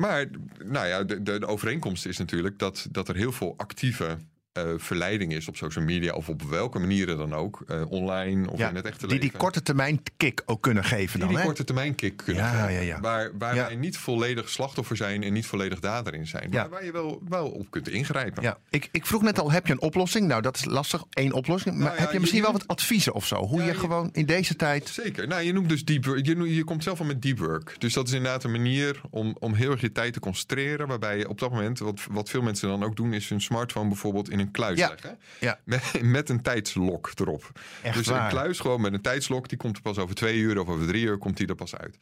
maar 0.00 0.26
nou 0.64 0.86
ja, 0.86 1.04
de, 1.04 1.22
de, 1.22 1.46
overeenkomst 1.46 2.06
is 2.06 2.18
natuurlijk 2.18 2.58
dat, 2.58 2.88
dat 2.90 3.08
er 3.08 3.16
heel 3.16 3.32
veel 3.32 3.54
actieve 3.56 4.18
eh, 4.52 4.64
verleiding 4.76 5.32
is 5.32 5.48
op 5.48 5.56
social 5.56 5.84
media 5.84 6.12
of 6.14 6.28
op 6.28 6.42
welke 6.42 6.78
manieren 6.78 7.18
dan 7.18 7.34
ook, 7.34 7.62
eh, 7.66 7.90
online 7.90 8.50
of 8.50 8.58
Ja, 8.58 8.68
in 8.68 8.74
het 8.74 8.84
echte 8.84 9.06
die 9.06 9.08
leven. 9.16 9.28
die 9.30 9.38
korte 9.38 9.62
termijn 9.62 10.02
kick 10.16 10.42
ook 10.46 10.62
kunnen 10.62 10.84
geven 10.84 11.10
Die 11.12 11.18
dan. 11.20 11.28
die 11.28 11.38
hè? 11.38 11.44
korte 11.44 11.64
termijn 11.64 11.94
kick 11.94 12.16
kunnen 12.16 12.42
Ja, 12.42 12.66
geven. 12.66 12.84
ja. 12.84 13.00
Waar, 13.00 13.30
waar 13.38 13.54
wij 13.54 13.74
niet 13.76 13.96
volledig 13.96 14.48
slachtoffer 14.48 14.96
zijn 14.96 15.22
en 15.22 15.32
niet 15.32 15.46
volledig 15.46 15.80
dader 15.80 16.14
in 16.14 16.26
zijn. 16.26 16.50
Maar 16.50 16.68
waar 16.68 16.84
je 16.84 16.92
wel, 16.92 17.22
wel 17.28 17.48
op 17.50 17.70
kunt 17.70 17.88
ingrijpen. 17.88 18.42
Ja, 18.42 18.58
ik, 18.70 18.88
ik 18.92 19.06
vroeg 19.06 19.22
net 19.22 19.38
al, 19.40 19.50
heb 19.50 19.66
je 19.66 19.72
een 19.72 19.80
oplossing? 19.80 20.26
Nou, 20.28 20.42
dat 20.42 20.56
is 20.56 20.64
lastig, 20.64 21.04
één 21.10 21.32
oplossing. 21.32 21.74
Maar 21.76 21.84
Nou 21.86 21.98
heb 21.98 22.08
je 22.08 22.14
je 22.14 22.20
misschien 22.20 22.42
wel 22.42 22.50
noemt- 22.50 22.66
wat 22.66 22.76
adviezen 22.76 23.14
of 23.14 23.26
zo? 23.26 23.36
Hoe 23.46 23.62
je, 23.62 23.74
gewoon 23.74 24.08
in 24.12 24.26
deze 24.26 24.56
tijd... 24.56 24.88
Zeker. 24.88 25.26
Nou, 25.28 25.42
je 25.42 25.52
noemt 25.52 25.68
dus 25.68 25.84
deep 25.84 26.04
work. 26.04 26.26
Je, 26.26 26.54
je 26.54 26.64
komt 26.64 26.82
zelf 26.82 26.98
al 27.00 27.06
met 27.06 27.22
deep 27.22 27.38
work. 27.38 27.74
Dus 27.78 27.92
dat 27.92 28.06
is 28.08 28.12
inderdaad 28.12 28.44
een 28.44 28.50
manier 28.50 29.00
om, 29.10 29.36
om 29.38 29.54
heel 29.54 29.70
erg 29.70 29.80
je 29.80 29.92
tijd 29.92 30.12
te 30.12 30.20
concentreren. 30.20 30.86
Waarbij 30.88 31.18
je 31.18 31.28
op 31.28 31.38
dat 31.38 31.50
moment, 31.50 31.78
wat, 31.78 32.00
wat 32.10 32.30
veel 32.30 32.42
mensen 32.42 32.68
dan 32.68 32.82
ook 32.84 32.96
doen, 32.96 33.12
is 33.12 33.28
hun 33.28 33.40
smartphone 33.40 33.88
bijvoorbeeld 33.88 34.30
in 34.30 34.38
een 34.40 34.50
kluis 34.50 34.78
Ja. 34.78 34.88
leggen. 34.88 35.18
Ja. 35.40 35.58
Met, 35.64 35.82
met 36.02 36.28
een 36.28 36.42
tijdslok 36.42 37.10
erop. 37.14 37.60
Echt 37.82 37.96
dus 37.96 38.06
waar? 38.06 38.24
een 38.24 38.30
kluis 38.30 38.58
gewoon 38.60 38.80
met 38.80 38.92
een 38.92 39.00
tijdslok, 39.00 39.48
die 39.48 39.58
komt 39.58 39.76
er 39.76 39.82
pas 39.82 39.98
over 39.98 40.14
twee 40.14 40.38
uur 40.38 40.58
of 40.60 40.68
over 40.68 40.86
drie 40.86 41.04
uur 41.04 41.18
komt 41.18 41.36
die 41.36 41.46
er 41.46 41.54
pas 41.54 41.76
uit. 41.76 41.98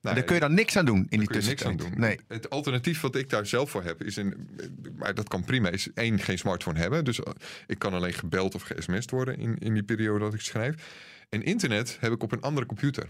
Nou, 0.00 0.14
Daar 0.14 0.24
kun 0.24 0.34
je 0.34 0.40
dan 0.40 0.54
niks 0.54 0.76
aan 0.76 0.84
doen 0.84 1.06
in 1.08 1.18
die 1.18 1.28
kun 1.28 1.40
je 1.40 1.46
niks 1.46 1.64
aan 1.64 1.76
tussentijd. 1.76 1.90
doen. 2.00 2.08
Nee. 2.08 2.18
Het 2.28 2.50
alternatief 2.50 3.00
wat 3.00 3.16
ik 3.16 3.30
daar 3.30 3.46
zelf 3.46 3.70
voor 3.70 3.82
heb, 3.84 4.02
is 4.02 4.16
een, 4.16 4.48
maar 4.96 5.14
dat 5.14 5.28
kan 5.28 5.44
prima, 5.44 5.68
is 5.68 5.88
één, 5.94 6.18
geen 6.18 6.38
smartphone 6.38 6.78
hebben. 6.78 7.04
Dus 7.04 7.22
eh, 7.22 7.32
ik 7.66 7.78
kan 7.78 7.92
alleen 7.94 8.12
gebeld 8.12 8.54
of 8.54 8.62
ge-sms'd 8.62 9.10
worden 9.10 9.38
in, 9.38 9.58
in 9.58 9.74
die 9.74 9.82
periode 9.82 10.18
dat 10.24 10.34
ik 10.34 10.40
schrijf. 10.40 10.74
En 11.28 11.42
internet 11.42 11.96
heb 12.00 12.12
ik 12.12 12.22
op 12.22 12.32
een 12.32 12.40
andere 12.40 12.66
computer. 12.66 13.08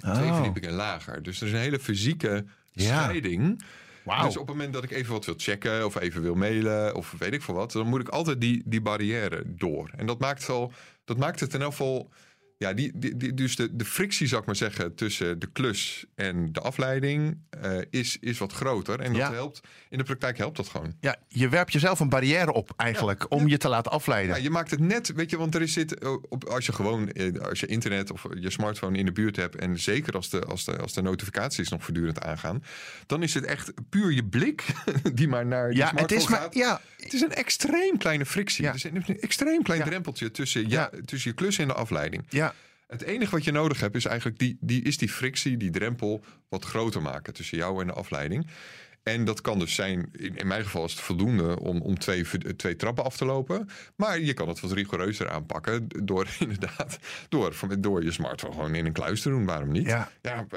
Twee 0.00 0.14
Oh. 0.24 0.34
verdiepingen 0.34 0.72
lager. 0.72 1.22
Dus 1.22 1.40
er 1.40 1.46
is 1.46 1.52
een 1.52 1.58
hele 1.58 1.78
fysieke 1.78 2.44
Ja. 2.70 3.02
scheiding. 3.02 3.62
Dus 4.04 4.36
op 4.36 4.46
het 4.46 4.56
moment 4.56 4.72
dat 4.72 4.84
ik 4.84 4.90
even 4.90 5.12
wat 5.12 5.24
wil 5.24 5.34
checken 5.36 5.84
of 5.84 6.00
even 6.00 6.22
wil 6.22 6.34
mailen 6.34 6.94
of 6.94 7.14
weet 7.18 7.32
ik 7.32 7.42
veel 7.42 7.54
wat, 7.54 7.72
dan 7.72 7.86
moet 7.86 8.00
ik 8.00 8.08
altijd 8.08 8.40
die, 8.40 8.62
die 8.64 8.80
barrière 8.80 9.42
door. 9.46 9.90
En 9.96 10.06
dat 10.06 10.18
maakt, 10.18 10.46
wel, 10.46 10.72
dat 11.04 11.16
maakt 11.16 11.40
het 11.40 11.54
in 11.54 11.62
elk 11.62 11.70
geval. 11.70 12.10
Ja, 12.56 12.72
die, 12.72 12.92
die, 12.94 13.16
die- 13.16 13.34
dus 13.34 13.56
de, 13.56 13.76
de 13.76 13.84
frictie, 13.84 14.26
zou 14.26 14.40
ik 14.40 14.46
maar 14.46 14.56
zeggen, 14.56 14.94
tussen 14.94 15.38
de 15.38 15.46
klus 15.52 16.04
en 16.14 16.52
de 16.52 16.60
afleiding 16.60 17.38
eh, 17.50 17.78
is, 17.90 18.16
is 18.20 18.38
wat 18.38 18.52
groter. 18.52 19.00
En 19.00 19.12
dat 19.12 19.16
Ja. 19.20 19.32
helpt, 19.32 19.60
in 19.88 19.98
de 19.98 20.04
praktijk 20.04 20.38
helpt 20.38 20.56
dat 20.56 20.68
gewoon. 20.68 20.94
Ja, 21.00 21.16
je 21.28 21.48
werpt 21.48 21.72
jezelf 21.72 22.00
een 22.00 22.08
barrière 22.08 22.52
op 22.52 22.72
eigenlijk 22.76 23.26
om 23.32 23.48
je 23.48 23.56
te 23.56 23.68
laten 23.68 23.92
afleiden. 23.92 24.36
Ja, 24.36 24.42
je 24.42 24.50
maakt 24.50 24.70
het 24.70 24.80
net, 24.80 25.12
weet 25.14 25.30
je, 25.30 25.36
want 25.38 25.54
er 25.54 25.62
is 25.62 25.72
zit 25.72 25.98
eh, 25.98 26.12
op, 26.28 26.44
als 26.44 26.66
je 26.66 26.72
gewoon 26.72 27.10
eh, 27.10 27.40
als 27.40 27.60
je 27.60 27.66
internet 27.66 28.10
of 28.10 28.26
je 28.40 28.50
smartphone 28.50 28.98
in 28.98 29.04
de 29.06 29.12
buurt 29.12 29.36
hebt 29.36 29.56
en 29.56 29.78
zeker 29.80 30.12
als 30.14 30.30
de, 30.30 30.40
als 30.44 30.64
de, 30.64 30.76
als 30.76 30.92
de 30.92 31.02
notificaties 31.02 31.68
nog 31.68 31.84
voortdurend 31.84 32.20
aangaan, 32.24 32.62
dan 33.06 33.22
is 33.22 33.34
het 33.34 33.44
echt 33.44 33.72
puur 33.88 34.12
je 34.12 34.24
blik 34.24 34.64
die 35.14 35.28
maar 35.28 35.46
naar 35.46 35.68
die 35.68 35.78
Ja, 35.78 35.92
het 35.94 36.12
is 36.12 36.28
maar... 36.28 36.40
gaat. 36.40 36.54
Ja, 36.54 36.80
Het 36.96 37.12
is 37.12 37.20
een 37.20 37.32
extreem 37.32 37.98
kleine 37.98 38.26
frictie. 38.26 38.62
Ja. 38.64 38.72
Het 38.72 38.84
is 38.84 38.84
een, 38.84 39.20
extreem 39.20 39.62
klein 39.62 39.82
drempeltje 39.82 40.30
tussen, 40.30 40.68
ja, 40.68 40.90
tussen 41.04 41.30
je 41.30 41.36
klus 41.36 41.58
en 41.58 41.66
de 41.68 41.74
afleiding. 41.74 42.24
ja, 42.28 42.53
Het 42.86 43.02
enige 43.02 43.30
wat 43.30 43.44
je 43.44 43.52
nodig 43.52 43.80
hebt 43.80 43.94
is 43.96 44.04
eigenlijk 44.04 44.38
die, 44.38 44.56
die, 44.60 44.82
is 44.82 44.98
die 44.98 45.08
frictie, 45.08 45.56
die 45.56 45.70
drempel, 45.70 46.24
wat 46.48 46.64
groter 46.64 47.02
maken 47.02 47.32
tussen 47.32 47.58
jou 47.58 47.80
en 47.80 47.86
de 47.86 47.92
afleiding. 47.92 48.46
En 49.02 49.24
dat 49.24 49.40
kan 49.40 49.58
dus 49.58 49.74
zijn, 49.74 50.08
in, 50.12 50.36
in 50.36 50.46
mijn 50.46 50.64
geval 50.64 50.84
is 50.84 50.92
het 50.92 51.00
voldoende 51.00 51.60
om, 51.60 51.80
om 51.80 51.98
twee, 51.98 52.24
twee 52.56 52.76
trappen 52.76 53.04
af 53.04 53.16
te 53.16 53.24
lopen. 53.24 53.68
Maar 53.96 54.20
je 54.20 54.32
kan 54.34 54.48
het 54.48 54.60
wat 54.60 54.72
rigoureuzer 54.72 55.30
aanpakken 55.30 55.86
door 56.02 56.26
inderdaad, 56.38 56.98
door, 57.28 57.54
door 57.78 58.04
je 58.04 58.12
smartphone 58.12 58.52
gewoon 58.54 58.74
in 58.74 58.86
een 58.86 58.92
kluis 58.92 59.22
te 59.22 59.28
doen. 59.28 59.44
Waarom 59.44 59.72
niet? 59.72 59.86
Ja. 59.86 60.10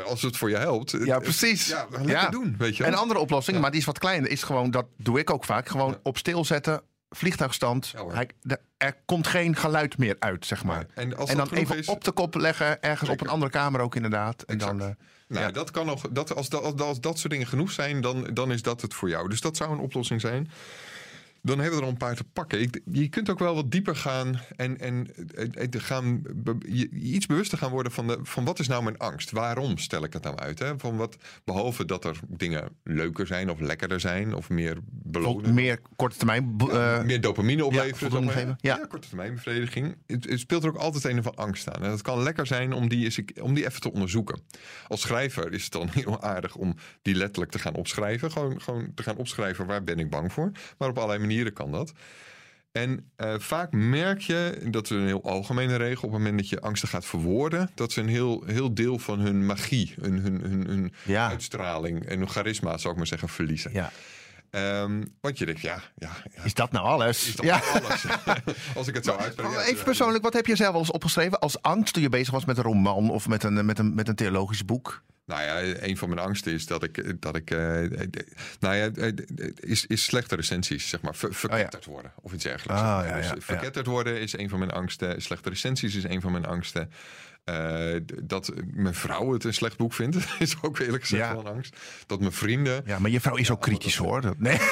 als 0.06 0.22
het 0.22 0.38
voor 0.38 0.50
je 0.50 0.58
helpt. 0.58 0.92
ja, 0.92 1.14
het- 1.16 1.24
precies. 1.24 1.68
Ja, 1.68 1.88
lekker 1.92 2.10
Ja. 2.10 2.30
doen, 2.30 2.56
weet 2.58 2.78
je 2.78 2.86
een 2.86 2.96
andere 2.96 3.20
oplossing, 3.20 3.60
maar 3.60 3.72
die 3.72 3.80
is 3.80 3.86
wat 3.86 4.00
kleiner, 4.00 4.30
is 4.30 4.44
gewoon, 4.44 4.72
dat 4.72 4.86
doe 4.98 5.20
ik 5.20 5.30
ook 5.30 5.46
vaak, 5.46 5.68
gewoon 5.70 6.00
op 6.04 6.18
stil 6.18 6.46
zetten, 6.46 6.82
vliegtuigstand. 7.10 7.88
Ja. 7.96 8.08
Hij, 8.14 8.30
de- 8.42 8.60
er 8.78 8.96
komt 9.06 9.28
geen 9.28 9.56
geluid 9.56 9.98
meer 9.98 10.16
uit, 10.20 10.46
zeg 10.46 10.64
maar. 10.64 10.80
Ja, 10.96 11.02
en 11.02 11.16
als 11.18 11.30
en 11.30 11.38
dat 11.38 11.50
dan 11.50 11.58
even 11.58 11.78
is- 11.78 11.88
op 11.88 12.04
de 12.04 12.12
kop 12.12 12.36
leggen, 12.36 12.82
ergens 12.82 13.10
op 13.10 13.22
een 13.22 13.28
andere 13.28 13.52
kamer 13.52 13.82
ook 13.82 13.96
inderdaad. 13.96 14.42
En 14.42 14.58
dan, 14.58 14.82
eh, 14.82 14.88
Nou, 15.28 15.46
Ja. 15.46 15.52
dat 15.52 15.72
kan 15.72 15.86
nog, 15.86 16.02
dat, 16.12 16.36
als, 16.36 16.50
dat, 16.50 16.64
als, 16.64 16.74
als 16.82 17.00
dat 17.02 17.20
soort 17.20 17.32
dingen 17.34 17.48
genoeg 17.48 17.72
zijn, 17.72 18.02
dan, 18.02 18.24
dan 18.34 18.52
is 18.52 18.62
dat 18.62 18.82
het 18.82 18.94
voor 18.94 19.10
jou. 19.10 19.30
Dus 19.30 19.42
dat 19.42 19.58
zou 19.58 19.72
een 19.72 19.80
oplossing 19.80 20.22
zijn. 20.22 20.52
Dan 21.42 21.60
hebben 21.60 21.76
we 21.76 21.80
er 21.80 21.84
al 21.86 21.92
een 21.92 21.98
paar 21.98 22.16
te 22.16 22.24
pakken. 22.24 22.62
Ik, 22.62 22.80
je 22.92 23.08
kunt 23.08 23.30
ook 23.30 23.40
wel 23.40 23.56
wat 23.56 23.72
dieper 23.72 23.96
gaan 23.96 24.40
en, 24.56 24.80
en, 24.80 25.08
en- 25.36 25.54
en 25.54 25.82
gaan, 25.82 26.22
je- 26.70 26.90
iets 26.90 27.26
bewuster 27.26 27.58
gaan 27.58 27.72
worden 27.72 27.92
van, 27.92 28.08
de, 28.08 28.20
van 28.24 28.46
wat 28.46 28.60
is 28.60 28.68
nou 28.68 28.84
mijn 28.84 28.98
angst? 28.98 29.32
Waarom 29.32 29.78
stel 29.78 30.04
ik 30.04 30.14
het 30.14 30.24
nou 30.24 30.38
uit? 30.38 30.60
Hè? 30.60 30.80
Van 30.80 30.98
wat, 30.98 31.18
behalve 31.44 31.86
dat 31.86 32.06
er 32.06 32.20
dingen 32.28 32.64
leuker 32.84 33.28
zijn 33.28 33.50
of 33.50 33.60
lekkerder 33.60 34.00
zijn 34.00 34.34
of 34.34 34.50
meer 34.50 34.78
belonen. 34.84 35.54
meer 35.54 35.80
korte 35.96 36.18
termijn. 36.18 36.56
eh, 36.72 37.04
meer 37.04 37.22
dopamine 37.22 37.66
opleveren. 37.66 38.30
geven. 38.30 38.58
Ja. 38.62 38.78
Ja. 38.78 38.86
korte 38.86 39.08
termijn 39.08 39.34
bevrediging. 39.34 39.96
Het, 40.06 40.30
het 40.30 40.40
speelt 40.40 40.64
er 40.64 40.70
ook 40.70 40.76
altijd 40.78 41.04
een 41.04 41.24
van 41.24 41.36
angst 41.36 41.70
aan. 41.76 41.84
En 41.84 41.92
het 41.92 42.02
kan 42.02 42.24
lekker 42.24 42.48
zijn 42.48 42.74
om 42.74 42.88
die, 42.90 43.26
om 43.42 43.54
die 43.54 43.66
even 43.66 43.82
te 43.82 43.92
onderzoeken. 43.94 44.42
Als 44.88 45.02
schrijver 45.02 45.54
is 45.54 45.64
het 45.64 45.72
dan 45.74 45.90
heel 46.04 46.22
aardig 46.22 46.56
om 46.56 46.76
die 47.02 47.16
letterlijk 47.16 47.52
te 47.52 47.60
gaan 47.60 47.74
opschrijven. 47.76 48.32
Gewoon, 48.32 48.62
gewoon 48.62 48.92
te 48.96 49.04
gaan 49.04 49.16
opschrijven 49.16 49.66
waar 49.66 49.84
ben 49.84 50.00
ik 50.00 50.10
bang 50.10 50.34
voor. 50.34 50.52
Maar 50.78 50.90
op 50.90 50.96
allerlei 50.98 51.20
manieren 51.20 51.37
kan 51.54 51.72
dat. 51.72 51.92
En 52.72 53.12
eh, 53.16 53.34
vaak 53.38 53.72
merk 53.72 54.22
je, 54.22 54.68
dat 54.70 54.84
is 54.84 54.90
een 54.90 55.06
heel 55.06 55.24
algemene 55.24 55.76
regel, 55.76 56.04
op 56.08 56.14
het 56.14 56.22
moment 56.22 56.38
dat 56.38 56.50
je 56.50 56.62
angsten 56.62 56.90
gaat 56.90 57.06
verwoorden, 57.06 57.70
dat 57.76 57.92
ze 57.92 58.02
een 58.02 58.08
heel, 58.08 58.44
heel 58.46 58.74
deel 58.74 59.00
van 59.00 59.20
hun 59.20 59.46
magie, 59.46 59.94
hun, 60.02 60.18
hun, 60.20 60.42
hun, 60.42 60.68
hun 60.68 60.94
Ja. 61.06 61.30
uitstraling 61.30 62.06
en 62.06 62.18
hun 62.18 62.30
charisma, 62.30 62.78
zou 62.78 62.92
ik 62.94 62.98
maar 62.98 63.08
zeggen, 63.08 63.30
verliezen. 63.30 63.72
ja. 63.74 63.92
Ehm, 64.50 65.04
want 65.22 65.38
je 65.38 65.46
denkt, 65.46 65.62
ja, 65.62 65.82
ja, 65.96 66.10
ja 66.36 66.44
Is 66.44 66.54
dat 66.54 66.72
nou 66.72 66.86
alles? 66.86 67.28
is 67.28 67.36
dat 67.36 67.46
ja. 67.46 67.62
alles? 67.74 68.06
Als 68.76 68.88
ik 68.88 68.94
het 68.96 69.06
zo 69.06 69.18
ja, 69.38 69.62
Even 69.64 69.84
persoonlijk, 69.84 70.24
wat 70.24 70.34
heb 70.34 70.46
je 70.46 70.56
zelf 70.56 70.74
al 70.74 70.80
eens 70.80 70.92
opgeschreven 70.92 71.40
als 71.40 71.62
angst 71.62 71.94
toen 71.94 72.04
je 72.04 72.10
bezig 72.10 72.34
was 72.34 72.46
met 72.46 72.58
een 72.58 72.64
roman 72.64 73.10
of 73.10 73.28
met 73.28 73.44
een, 73.44 73.66
met 73.66 73.80
een, 73.80 73.96
met 73.96 74.08
een 74.08 74.16
theologisch 74.16 74.66
boek? 74.66 75.04
Nou 75.28 75.42
ja, 75.42 75.84
een 75.84 75.98
van 75.98 76.10
mijn 76.10 76.22
angsten 76.22 76.54
is 76.54 76.66
dat 76.66 76.84
ik, 76.84 77.22
dat 77.22 77.36
ik 77.36 77.52
eh, 77.52 77.84
eh, 77.84 78.08
nou 78.60 78.76
ja, 78.76 78.90
eh, 78.92 79.12
is, 79.60 79.86
is 79.86 80.04
slechte 80.04 80.36
recensies, 80.36 80.90
zeg 80.90 81.02
maar, 81.02 81.16
ver- 81.16 81.34
verketterd 81.34 81.86
worden 81.86 82.12
of 82.22 82.34
iets 82.34 82.44
dergelijks. 82.44 82.82
Ah, 82.82 83.06
ja, 83.08 83.16
dus 83.16 83.28
ja, 83.28 83.34
ja. 83.36 83.42
verketterd 83.42 83.86
worden 83.86 84.20
is 84.20 84.38
een 84.38 84.50
van 84.50 84.60
mijn 84.60 84.72
angsten. 84.72 85.22
Slechte 85.22 85.50
recensies 85.50 85.96
is 85.96 86.04
een 86.04 86.22
van 86.22 86.32
mijn 86.32 86.46
angsten. 86.46 86.92
Eh, 87.48 87.96
dat 88.24 88.54
mijn 88.74 88.94
vrouw 88.96 89.34
het 89.34 89.44
een 89.44 89.54
slecht 89.54 89.78
boek 89.78 89.94
vindt, 89.94 90.18
is 90.40 90.56
ook 90.62 90.80
eerlijk 90.80 91.04
gezegd 91.04 91.24
Ja. 91.24 91.32
wel 91.36 91.46
een 91.46 91.54
angst. 91.54 91.76
Dat 92.06 92.20
mijn 92.20 92.32
vrienden. 92.32 92.82
Ja, 92.86 93.00
maar 93.00 93.12
je 93.12 93.20
vrouw 93.22 93.36
is 93.36 93.52
ook 93.52 93.62
kritisch 93.62 93.96
hoor. 93.96 94.22
Dat- 94.22 94.40
Nee. 94.40 94.58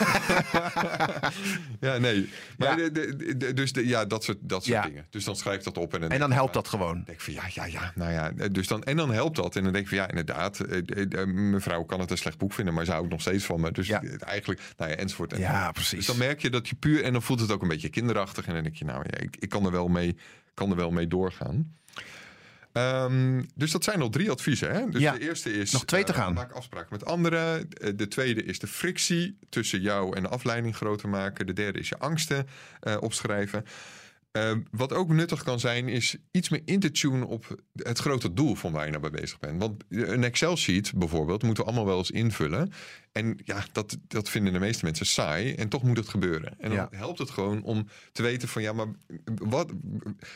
Ja, 1.79 1.97
nee. 1.97 2.29
Maar 2.57 2.79
Ja. 2.79 2.89
de- 2.89 3.15
de- 3.15 3.37
de- 3.37 3.53
dus 3.53 3.73
de, 3.73 3.87
ja, 3.87 4.05
dat 4.05 4.23
soort, 4.23 4.37
dat 4.41 4.63
soort 4.63 4.75
Ja. 4.75 4.81
dingen. 4.89 5.05
Dus 5.09 5.23
dan 5.23 5.35
schrijf 5.35 5.57
ik 5.57 5.63
dat 5.63 5.77
op. 5.77 5.93
En 5.93 6.01
dan, 6.01 6.09
En 6.09 6.19
dan 6.19 6.31
helpt 6.31 6.53
dat 6.53 6.67
gewoon. 6.67 7.03
denk 7.05 7.21
van 7.21 7.33
ja, 7.33 7.43
ja, 7.53 7.65
ja, 7.65 7.91
nou 7.95 8.11
ja. 8.11 8.31
Dus 8.49 8.67
dan, 8.67 8.83
en 8.83 8.97
dan 8.97 9.11
helpt 9.11 9.35
dat. 9.35 9.55
En 9.55 9.63
dan 9.63 9.71
denk 9.73 9.83
ik 9.83 9.89
van 9.89 9.97
ja, 9.97 10.09
inderdaad. 10.09 10.59
eh, 10.59 10.77
eh, 10.77 11.19
eh, 11.21 11.27
Mevrouw 11.27 11.83
kan 11.83 11.99
het 11.99 12.11
een 12.11 12.17
slecht 12.17 12.37
boek 12.37 12.53
vinden, 12.53 12.73
maar 12.73 12.85
ze 12.85 12.91
houdt 12.91 13.09
nog 13.09 13.21
steeds 13.21 13.45
van 13.45 13.61
me. 13.61 13.71
Dus 13.71 13.89
eigenlijk, 13.89 14.61
nou 14.77 14.91
ja, 14.91 14.97
enzovoort. 14.97 15.33
En 15.33 15.39
Ja, 15.39 15.71
precies. 15.71 15.97
Dus 15.97 16.05
dan 16.05 16.17
merk 16.17 16.41
je 16.41 16.49
dat 16.49 16.67
je 16.69 16.75
puur, 16.75 17.03
en 17.03 17.11
dan 17.13 17.21
voelt 17.21 17.39
het 17.39 17.51
ook 17.51 17.61
een 17.61 17.67
beetje 17.67 17.89
kinderachtig. 17.89 18.47
En 18.47 18.53
dan 18.53 18.63
denk 18.63 18.75
je, 18.75 18.85
nou 18.85 19.03
ja, 19.09 19.17
ik, 19.19 19.35
ik 19.39 19.49
kan, 19.49 19.65
er 19.65 19.71
wel 19.71 19.87
mee, 19.87 20.17
kan 20.53 20.69
er 20.69 20.75
wel 20.75 20.91
mee 20.91 21.07
doorgaan. 21.07 21.75
Ehm, 22.75 23.41
dus 23.53 23.71
dat 23.71 23.83
zijn 23.83 24.01
al 24.01 24.09
drie 24.09 24.31
adviezen. 24.31 24.71
Hè? 24.71 24.89
Dus 24.89 25.01
Ja. 25.01 25.11
de 25.11 25.21
eerste 25.21 25.53
is. 25.53 25.71
Nog 25.71 25.85
twee 25.85 26.03
te 26.03 26.11
eh, 26.11 26.17
gaan. 26.17 26.33
maak 26.33 26.51
afspraken 26.51 26.87
met 26.91 27.05
anderen. 27.05 27.69
Eh, 27.73 27.89
De 27.95 28.07
tweede 28.07 28.43
is 28.43 28.59
de 28.59 28.67
frictie 28.67 29.37
tussen 29.49 29.81
jou 29.81 30.15
en 30.15 30.23
de 30.23 30.29
afleiding 30.29 30.75
groter 30.75 31.09
maken. 31.09 31.45
De 31.47 31.53
derde 31.53 31.79
is 31.79 31.89
je 31.89 31.97
angsten 31.97 32.47
eh, 32.79 32.97
opschrijven. 32.99 33.65
Eh, 34.35 34.51
wat 34.71 34.93
ook 34.93 35.09
nuttig 35.09 35.43
kan 35.43 35.59
zijn, 35.59 35.87
is 35.87 36.15
iets 36.31 36.49
meer 36.49 36.61
in 36.65 36.79
te 36.79 36.91
tunen 36.91 37.27
op 37.27 37.61
het 37.75 37.99
grote 37.99 38.33
doel 38.33 38.55
van 38.55 38.71
waar 38.71 38.85
je 38.85 38.91
nou 38.91 39.01
mee 39.01 39.21
bezig 39.21 39.39
bent. 39.39 39.59
Want 39.61 39.83
een 39.89 40.23
Excel-sheet 40.23 40.93
bijvoorbeeld 40.95 41.43
moeten 41.43 41.63
we 41.63 41.69
allemaal 41.69 41.87
wel 41.87 41.97
eens 41.97 42.11
invullen. 42.11 42.71
En 43.11 43.39
ja, 43.43 43.63
dat, 43.71 43.97
dat 44.07 44.29
vinden 44.29 44.53
de 44.53 44.59
meeste 44.59 44.85
mensen 44.85 45.05
saai. 45.05 45.53
En 45.53 45.69
toch 45.69 45.83
moet 45.83 45.97
het 45.97 46.09
gebeuren. 46.09 46.53
En 46.59 46.69
dan 46.69 46.77
Ja. 46.77 46.87
helpt 46.91 47.19
het 47.19 47.29
gewoon 47.29 47.63
om 47.63 47.87
te 48.11 48.21
weten 48.21 48.47
van 48.47 48.61
ja, 48.61 48.73
maar 48.73 48.87
wat, 49.25 49.71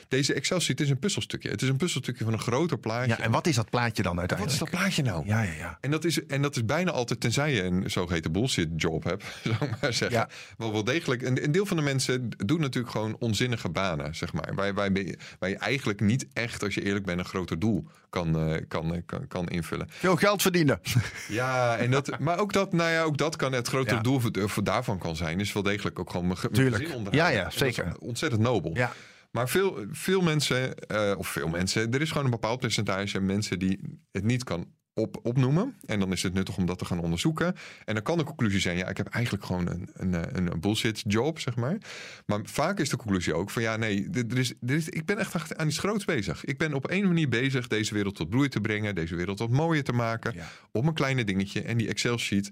deze 0.07 0.33
Excel-sheet 0.33 0.81
is 0.81 0.89
een 0.89 0.99
puzzelstukje. 0.99 1.49
Het 1.49 1.61
is 1.61 1.69
een 1.69 1.77
puzzelstukje 1.77 2.23
van 2.23 2.33
een 2.33 2.39
groter 2.39 2.79
plaatje. 2.79 3.09
Ja, 3.09 3.19
en 3.19 3.31
wat 3.31 3.47
is 3.47 3.55
dat 3.55 3.69
plaatje 3.69 4.03
dan 4.03 4.15
wat 4.15 4.23
is 4.23 4.29
uiteindelijk? 4.29 4.71
dat 4.71 4.79
plaatje 4.81 5.03
nou? 5.03 5.25
Ja, 5.27 5.41
ja, 5.41 5.53
ja. 5.53 5.77
En 5.81 5.91
dat, 5.91 6.05
is, 6.05 6.25
en 6.25 6.41
dat 6.41 6.55
is 6.55 6.65
bijna 6.65 6.91
altijd, 6.91 7.19
tenzij 7.19 7.53
je 7.53 7.63
een 7.63 7.91
zogeheten 7.91 8.31
bullshit 8.31 8.69
job 8.75 9.03
hebt, 9.03 9.23
zou 9.43 9.55
ik 9.71 9.81
maar 9.81 9.93
zeggen. 9.93 10.19
Ja. 10.19 10.29
Wel 10.57 10.71
wel 10.71 10.83
degelijk. 10.83 11.21
Een, 11.21 11.43
een 11.43 11.51
deel 11.51 11.65
van 11.65 11.77
de 11.77 11.83
mensen 11.83 12.29
doet 12.45 12.59
natuurlijk 12.59 12.93
gewoon 12.93 13.15
onzinnige 13.19 13.69
banen. 13.69 13.87
Banen, 13.95 14.15
zeg 14.15 14.33
maar. 14.33 14.55
Waar, 14.55 14.73
waar, 14.73 14.91
waar 15.39 15.49
je 15.49 15.57
eigenlijk 15.57 15.99
niet 15.99 16.27
echt, 16.33 16.63
als 16.63 16.73
je 16.73 16.83
eerlijk 16.83 17.05
bent, 17.05 17.19
een 17.19 17.25
groter 17.25 17.59
doel 17.59 17.87
kan, 18.09 18.49
uh, 18.49 18.57
kan, 18.67 18.93
uh, 18.93 19.01
kan, 19.05 19.27
kan, 19.27 19.47
invullen. 19.47 19.87
Veel 19.89 20.15
geld 20.15 20.41
verdienen. 20.41 20.79
Ja, 21.27 21.77
en 21.77 21.91
dat, 21.91 22.19
maar 22.19 22.39
ook 22.39 22.53
dat, 22.53 22.73
nou 22.73 22.91
ja, 22.91 23.01
ook 23.01 23.17
dat 23.17 23.35
kan 23.35 23.51
het 23.51 23.67
grotere 23.67 23.95
ja. 23.95 24.01
doel 24.01 24.19
voor, 24.19 24.31
voor, 24.49 24.63
daarvan 24.63 24.97
kan 24.97 25.15
zijn. 25.15 25.39
Is 25.39 25.53
wel 25.53 25.63
degelijk 25.63 25.99
ook 25.99 26.09
gewoon 26.09 26.27
mijn. 26.27 27.07
Ja, 27.11 27.27
ja, 27.27 27.49
zeker. 27.49 27.97
Ontzettend 27.99 28.41
nobel. 28.41 28.71
Ja. 28.75 28.93
Maar 29.31 29.49
veel, 29.49 29.85
veel 29.91 30.21
mensen, 30.21 30.73
uh, 30.91 31.17
of 31.17 31.27
veel 31.27 31.47
mensen, 31.47 31.91
er 31.93 32.01
is 32.01 32.09
gewoon 32.09 32.25
een 32.25 32.31
bepaald 32.31 32.59
percentage 32.59 33.19
mensen 33.19 33.59
die 33.59 33.79
het 34.11 34.23
niet 34.23 34.43
kan 34.43 34.67
op, 34.99 35.19
opnoemen. 35.23 35.75
En 35.85 35.99
dan 35.99 36.11
is 36.11 36.23
het 36.23 36.33
nuttig 36.33 36.57
om 36.57 36.65
dat 36.65 36.77
te 36.77 36.85
gaan 36.85 36.99
onderzoeken. 36.99 37.55
En 37.85 37.93
dan 37.93 38.03
kan 38.03 38.17
de 38.17 38.23
conclusie 38.23 38.59
zijn: 38.59 38.77
ja, 38.77 38.87
ik 38.87 38.97
heb 38.97 39.07
eigenlijk 39.07 39.45
gewoon 39.45 39.67
een, 39.67 39.89
een, 39.93 40.51
een 40.51 40.59
bullshit 40.59 41.03
job, 41.07 41.39
zeg 41.39 41.55
maar. 41.55 41.77
Maar 42.25 42.39
vaak 42.43 42.79
is 42.79 42.89
de 42.89 42.97
conclusie 42.97 43.33
ook 43.33 43.49
van: 43.49 43.61
ja, 43.61 43.75
nee, 43.75 44.09
er 44.11 44.37
is, 44.37 44.53
er 44.65 44.75
is, 44.75 44.89
ik 44.89 45.05
ben 45.05 45.17
echt 45.17 45.57
aan 45.57 45.67
iets 45.67 45.77
groots 45.77 46.05
bezig. 46.05 46.45
Ik 46.45 46.57
ben 46.57 46.73
op 46.73 46.87
één 46.87 47.07
manier 47.07 47.29
bezig 47.29 47.67
deze 47.67 47.93
wereld 47.93 48.15
tot 48.15 48.29
bloei 48.29 48.47
te 48.47 48.61
brengen, 48.61 48.95
deze 48.95 49.15
wereld 49.15 49.39
wat 49.39 49.49
mooier 49.49 49.83
te 49.83 49.93
maken. 49.93 50.33
Ja. 50.35 50.47
Op 50.71 50.85
een 50.85 50.93
kleine 50.93 51.23
dingetje. 51.23 51.61
En 51.61 51.77
die 51.77 51.87
Excel-sheet 51.87 52.49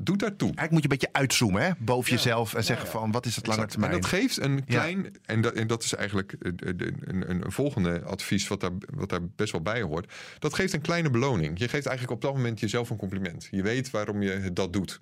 doe 0.00 0.16
daartoe. 0.16 0.48
Eigenlijk 0.54 0.70
moet 0.70 0.82
je 0.82 0.88
een 0.90 0.98
beetje 0.98 1.12
uitzoomen 1.12 1.62
hè? 1.62 1.70
boven 1.78 2.10
ja. 2.10 2.16
jezelf 2.16 2.54
en 2.54 2.64
zeggen 2.64 2.88
van 2.88 3.10
wat 3.10 3.26
is 3.26 3.36
het 3.36 3.46
lange 3.46 3.66
termijn. 3.66 3.92
En 3.92 4.00
dat 4.00 4.08
geeft 4.08 4.40
een 4.40 4.64
klein, 4.64 5.16
en, 5.24 5.40
dat, 5.40 5.52
en 5.52 5.66
dat 5.66 5.82
is 5.82 5.94
eigenlijk 5.94 6.36
een, 6.38 6.58
een, 7.04 7.30
een, 7.30 7.52
volgende 7.52 8.02
advies 8.02 8.48
wat 8.48 8.60
daar, 8.60 8.70
wat 8.94 9.08
daar 9.08 9.26
best 9.36 9.52
wel 9.52 9.62
bij 9.62 9.82
hoort. 9.82 10.12
Dat 10.38 10.54
geeft 10.54 10.72
een 10.72 10.80
kleine 10.80 11.10
beloning. 11.10 11.58
Je 11.58 11.68
geeft 11.68 11.86
eigenlijk 11.86 12.16
op 12.16 12.22
dat 12.22 12.34
moment 12.34 12.60
jezelf 12.60 12.90
een 12.90 12.96
compliment. 12.96 13.48
Je 13.50 13.62
weet 13.62 13.90
waarom 13.90 14.22
je 14.22 14.52
dat 14.52 14.72
doet. 14.72 15.00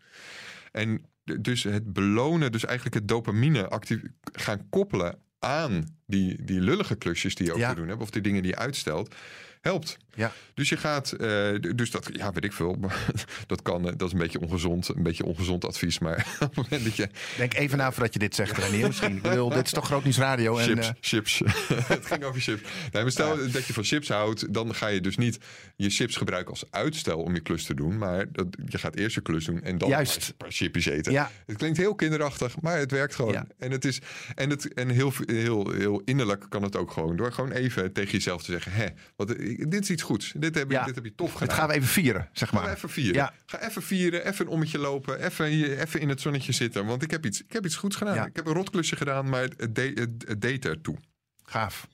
En 0.72 1.06
dus 1.40 1.62
het 1.62 1.92
belonen, 1.92 2.52
dus 2.52 2.64
eigenlijk 2.64 2.96
het 2.96 3.09
dopamine 3.09 3.68
actief 3.68 4.02
gaan 4.32 4.68
koppelen 4.68 5.18
aan 5.38 5.95
die, 6.07 6.45
die 6.45 6.61
lullige 6.61 6.97
klusjes 6.97 7.35
die 7.35 7.47
je 7.47 7.53
ook 7.53 7.59
ja. 7.59 7.69
te 7.69 7.75
doen 7.75 7.88
hebt, 7.88 8.03
of 8.03 8.11
die 8.11 8.23
dingen 8.23 8.42
die 8.42 8.51
je 8.51 8.59
uitstelt, 8.59 9.14
helpt. 9.61 9.99
Ja. 10.14 10.33
Dus 10.55 10.69
je 10.69 10.77
gaat, 10.77 11.14
uh, 11.21 11.73
dus 11.75 11.90
dat, 11.90 12.09
ja, 12.12 12.33
weet 12.33 12.45
ik 12.45 12.53
veel. 12.53 12.79
dat 13.47 13.62
kan, 13.62 13.83
dat 13.83 14.03
is 14.03 14.12
een 14.12 14.19
beetje 14.19 14.40
ongezond, 14.40 14.88
een 14.88 15.03
beetje 15.03 15.25
ongezond 15.25 15.64
advies. 15.64 15.99
Maar 15.99 16.16
op 16.40 16.57
het 16.57 16.57
moment 16.57 16.85
dat 16.85 16.97
je. 16.97 17.09
Denk 17.37 17.55
even 17.55 17.79
na 17.79 17.92
voordat 17.92 18.12
je 18.12 18.19
dit 18.19 18.35
zegt, 18.35 18.59
Renier. 18.59 18.87
Misschien. 18.97 19.16
Ik 19.16 19.23
bedoel, 19.23 19.49
dit 19.49 19.66
is 19.66 19.73
toch 19.73 19.87
groot 19.87 20.05
nieuws 20.05 20.19
radio. 20.19 20.55
Chips, 20.55 20.71
en, 20.71 20.79
uh... 20.79 21.01
chips. 21.01 21.42
het 21.87 22.07
ging 22.07 22.25
over 22.25 22.40
chips. 22.40 22.62
Nee, 22.92 23.03
maar 23.03 23.11
stel 23.11 23.38
ja. 23.38 23.51
dat 23.51 23.66
je 23.66 23.73
van 23.73 23.85
chips 23.85 24.09
houdt, 24.09 24.55
dan 24.55 24.75
ga 24.75 24.87
je 24.87 25.01
dus 25.01 25.16
niet 25.16 25.38
je 25.77 25.90
chips 25.90 26.16
gebruiken 26.16 26.51
als 26.51 26.64
uitstel 26.71 27.23
om 27.23 27.35
je 27.35 27.40
klus 27.40 27.64
te 27.64 27.75
doen. 27.75 27.99
Maar 27.99 28.33
dat, 28.33 28.47
je 28.66 28.79
gaat 28.79 28.97
eerst 28.97 29.14
je 29.14 29.21
klus 29.21 29.45
doen 29.45 29.62
en 29.62 29.79
dan 29.79 29.88
Juist. 29.88 30.29
een 30.29 30.37
paar 30.37 30.53
chipjes 30.53 30.87
eten. 30.87 31.12
Ja. 31.12 31.31
Het 31.47 31.57
klinkt 31.57 31.79
heel 31.79 31.95
kinderachtig, 31.95 32.61
maar 32.61 32.79
het 32.79 32.90
werkt 32.90 33.14
gewoon. 33.14 33.33
Ja. 33.33 33.47
En 33.59 33.71
het 33.71 33.85
is 33.85 34.01
en 34.35 34.51
het 34.51 34.75
en 34.75 34.88
heel, 34.88 35.12
heel, 35.27 35.71
heel 35.71 35.95
innerlijk 36.04 36.46
kan 36.48 36.62
het 36.62 36.76
ook 36.76 36.90
gewoon 36.90 37.16
door 37.16 37.32
gewoon 37.32 37.50
even 37.52 37.92
tegen 37.92 38.11
jezelf 38.12 38.42
te 38.42 38.50
zeggen: 38.52 38.72
hè, 38.72 38.87
wat, 39.16 39.28
dit 39.59 39.82
is 39.82 39.90
iets 39.90 40.02
goeds. 40.02 40.32
Dit 40.37 40.54
heb, 40.54 40.68
je, 40.70 40.74
Ja. 40.74 40.85
dit 40.85 40.94
heb 40.94 41.04
je 41.04 41.14
tof 41.14 41.32
gedaan. 41.32 41.48
Het 41.48 41.56
gaan 41.56 41.68
we 41.68 41.74
even 41.74 41.88
vieren, 41.88 42.28
zeg 42.32 42.52
maar. 42.52 42.72
even 42.74 42.88
vieren. 42.90 43.14
Ja. 43.14 43.32
Ga 43.46 43.61
even 43.68 43.82
vieren, 43.82 44.26
even 44.26 44.46
een 44.46 44.52
ommetje 44.52 44.78
lopen, 44.78 45.24
even, 45.24 45.46
hier- 45.46 45.78
even 45.78 46.00
in 46.00 46.09
het 46.09 46.20
zonnetje 46.20 46.52
zitten. 46.52 46.87
Want 46.87 47.02
ik 47.02 47.11
heb 47.11 47.24
iets, 47.26 47.42
ik 47.42 47.52
heb 47.52 47.64
iets 47.64 47.76
goeds 47.76 47.96
gedaan. 47.96 48.14
Ja. 48.14 48.26
Ik 48.26 48.37
heb 48.37 48.46
een 48.46 48.52
rotklusje 48.54 48.96
gedaan, 48.96 49.28
maar 49.28 49.42
het, 49.56 49.74
deed, 49.74 49.98
het, 49.98 50.11
het 50.26 50.40
deed 50.40 50.64
ertoe. 50.64 50.96
Gaaf. 51.44 51.87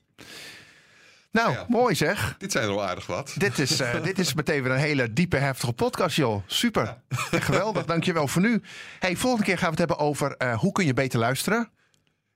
Nou, 1.31 1.51
Ja. 1.51 1.65
mooi 1.69 1.95
zeg. 1.95 2.35
Dit 2.37 2.51
zijn 2.51 2.67
wel 2.67 2.83
aardig 2.83 3.05
wat. 3.07 3.33
Dit 3.37 3.59
is, 3.59 3.79
eh, 3.79 4.03
dit 4.03 4.19
is 4.19 4.33
meteen 4.33 4.63
weer 4.63 4.71
een 4.71 4.77
hele 4.77 5.13
diepe, 5.13 5.37
heftige 5.37 5.73
podcast, 5.73 6.15
joh. 6.15 6.43
Super. 6.45 6.97
Echt 7.31 7.43
geweldig. 7.45 7.85
Dankjewel 7.85 8.27
voor 8.27 8.41
nu. 8.41 8.61
Hey, 8.99 9.15
volgende 9.15 9.45
keer 9.45 9.57
gaan 9.57 9.73
we 9.73 9.81
het 9.81 9.89
hebben 9.89 9.97
over 10.07 10.35
eh, 10.37 10.57
hoe 10.59 10.71
kun 10.71 10.85
je 10.85 10.93
beter 10.93 11.19
luisteren. 11.19 11.69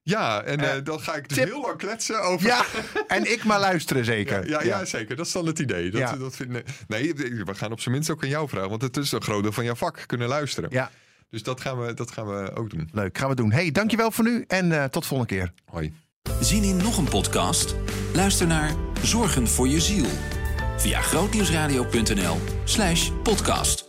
Ja, 0.10 0.42
en 0.42 0.60
Eh, 0.60 0.76
eh, 0.76 0.84
dan 0.86 1.00
ga 1.00 1.16
ik 1.16 1.30
dus 1.30 1.38
tip. 1.38 1.48
heel 1.48 1.62
lang 1.62 1.78
kletsen 1.78 2.22
over... 2.22 2.48
Ja, 2.48 2.66
en 3.08 3.32
ik 3.32 3.44
maar 3.44 3.60
luisteren 3.60 4.04
Ja, 4.04 4.12
zeker. 4.12 4.50
ja, 4.50 4.64
ja, 4.64 4.86
zeker. 4.86 5.16
Dat 5.16 5.26
is 5.26 5.32
dan 5.32 5.46
het 5.46 5.60
idee. 5.60 5.92
Dat, 5.92 6.00
Ja. 6.02 6.16
dat 6.16 6.36
vind, 6.36 6.52
nee, 6.88 7.14
we 7.16 7.54
gaan 7.56 7.72
op 7.72 7.80
zijn 7.80 7.94
minst 7.96 8.10
ook 8.10 8.24
aan 8.24 8.30
jou 8.30 8.50
vragen. 8.50 8.70
Want 8.70 8.82
het 8.82 8.98
is 8.98 9.12
een 9.12 9.22
groot 9.22 9.44
deel 9.44 9.52
van 9.52 9.64
jouw 9.64 9.76
vak, 9.76 10.04
kunnen 10.06 10.28
luisteren. 10.28 10.70
Ja, 10.74 10.92
Dus 11.30 11.44
dat 11.44 11.62
gaan, 11.62 11.80
we, 11.80 11.94
dat 11.94 12.12
gaan 12.12 12.28
we 12.28 12.52
ook 12.56 12.70
doen. 12.70 12.90
leuk. 12.92 13.18
Gaan 13.18 13.30
we 13.30 13.36
doen. 13.36 13.52
Hey, 13.52 13.72
dankjewel 13.72 14.12
voor 14.12 14.24
nu 14.24 14.44
en 14.48 14.72
eh, 14.72 14.84
tot 14.84 15.06
volgende 15.06 15.34
keer. 15.36 15.52
Hoi. 15.66 15.94
Zin 16.42 16.64
in 16.64 16.78
nog 16.78 16.98
een 16.98 17.10
podcast? 17.10 17.76
Luister 18.14 18.48
naar 18.48 18.72
Zorgen 19.04 19.48
voor 19.48 19.68
je 19.68 19.80
ziel. 19.82 20.06
Via 20.78 21.02
grootnieuwsradio.nl 21.02 22.38
slash 22.64 23.10
podcast. 23.24 23.87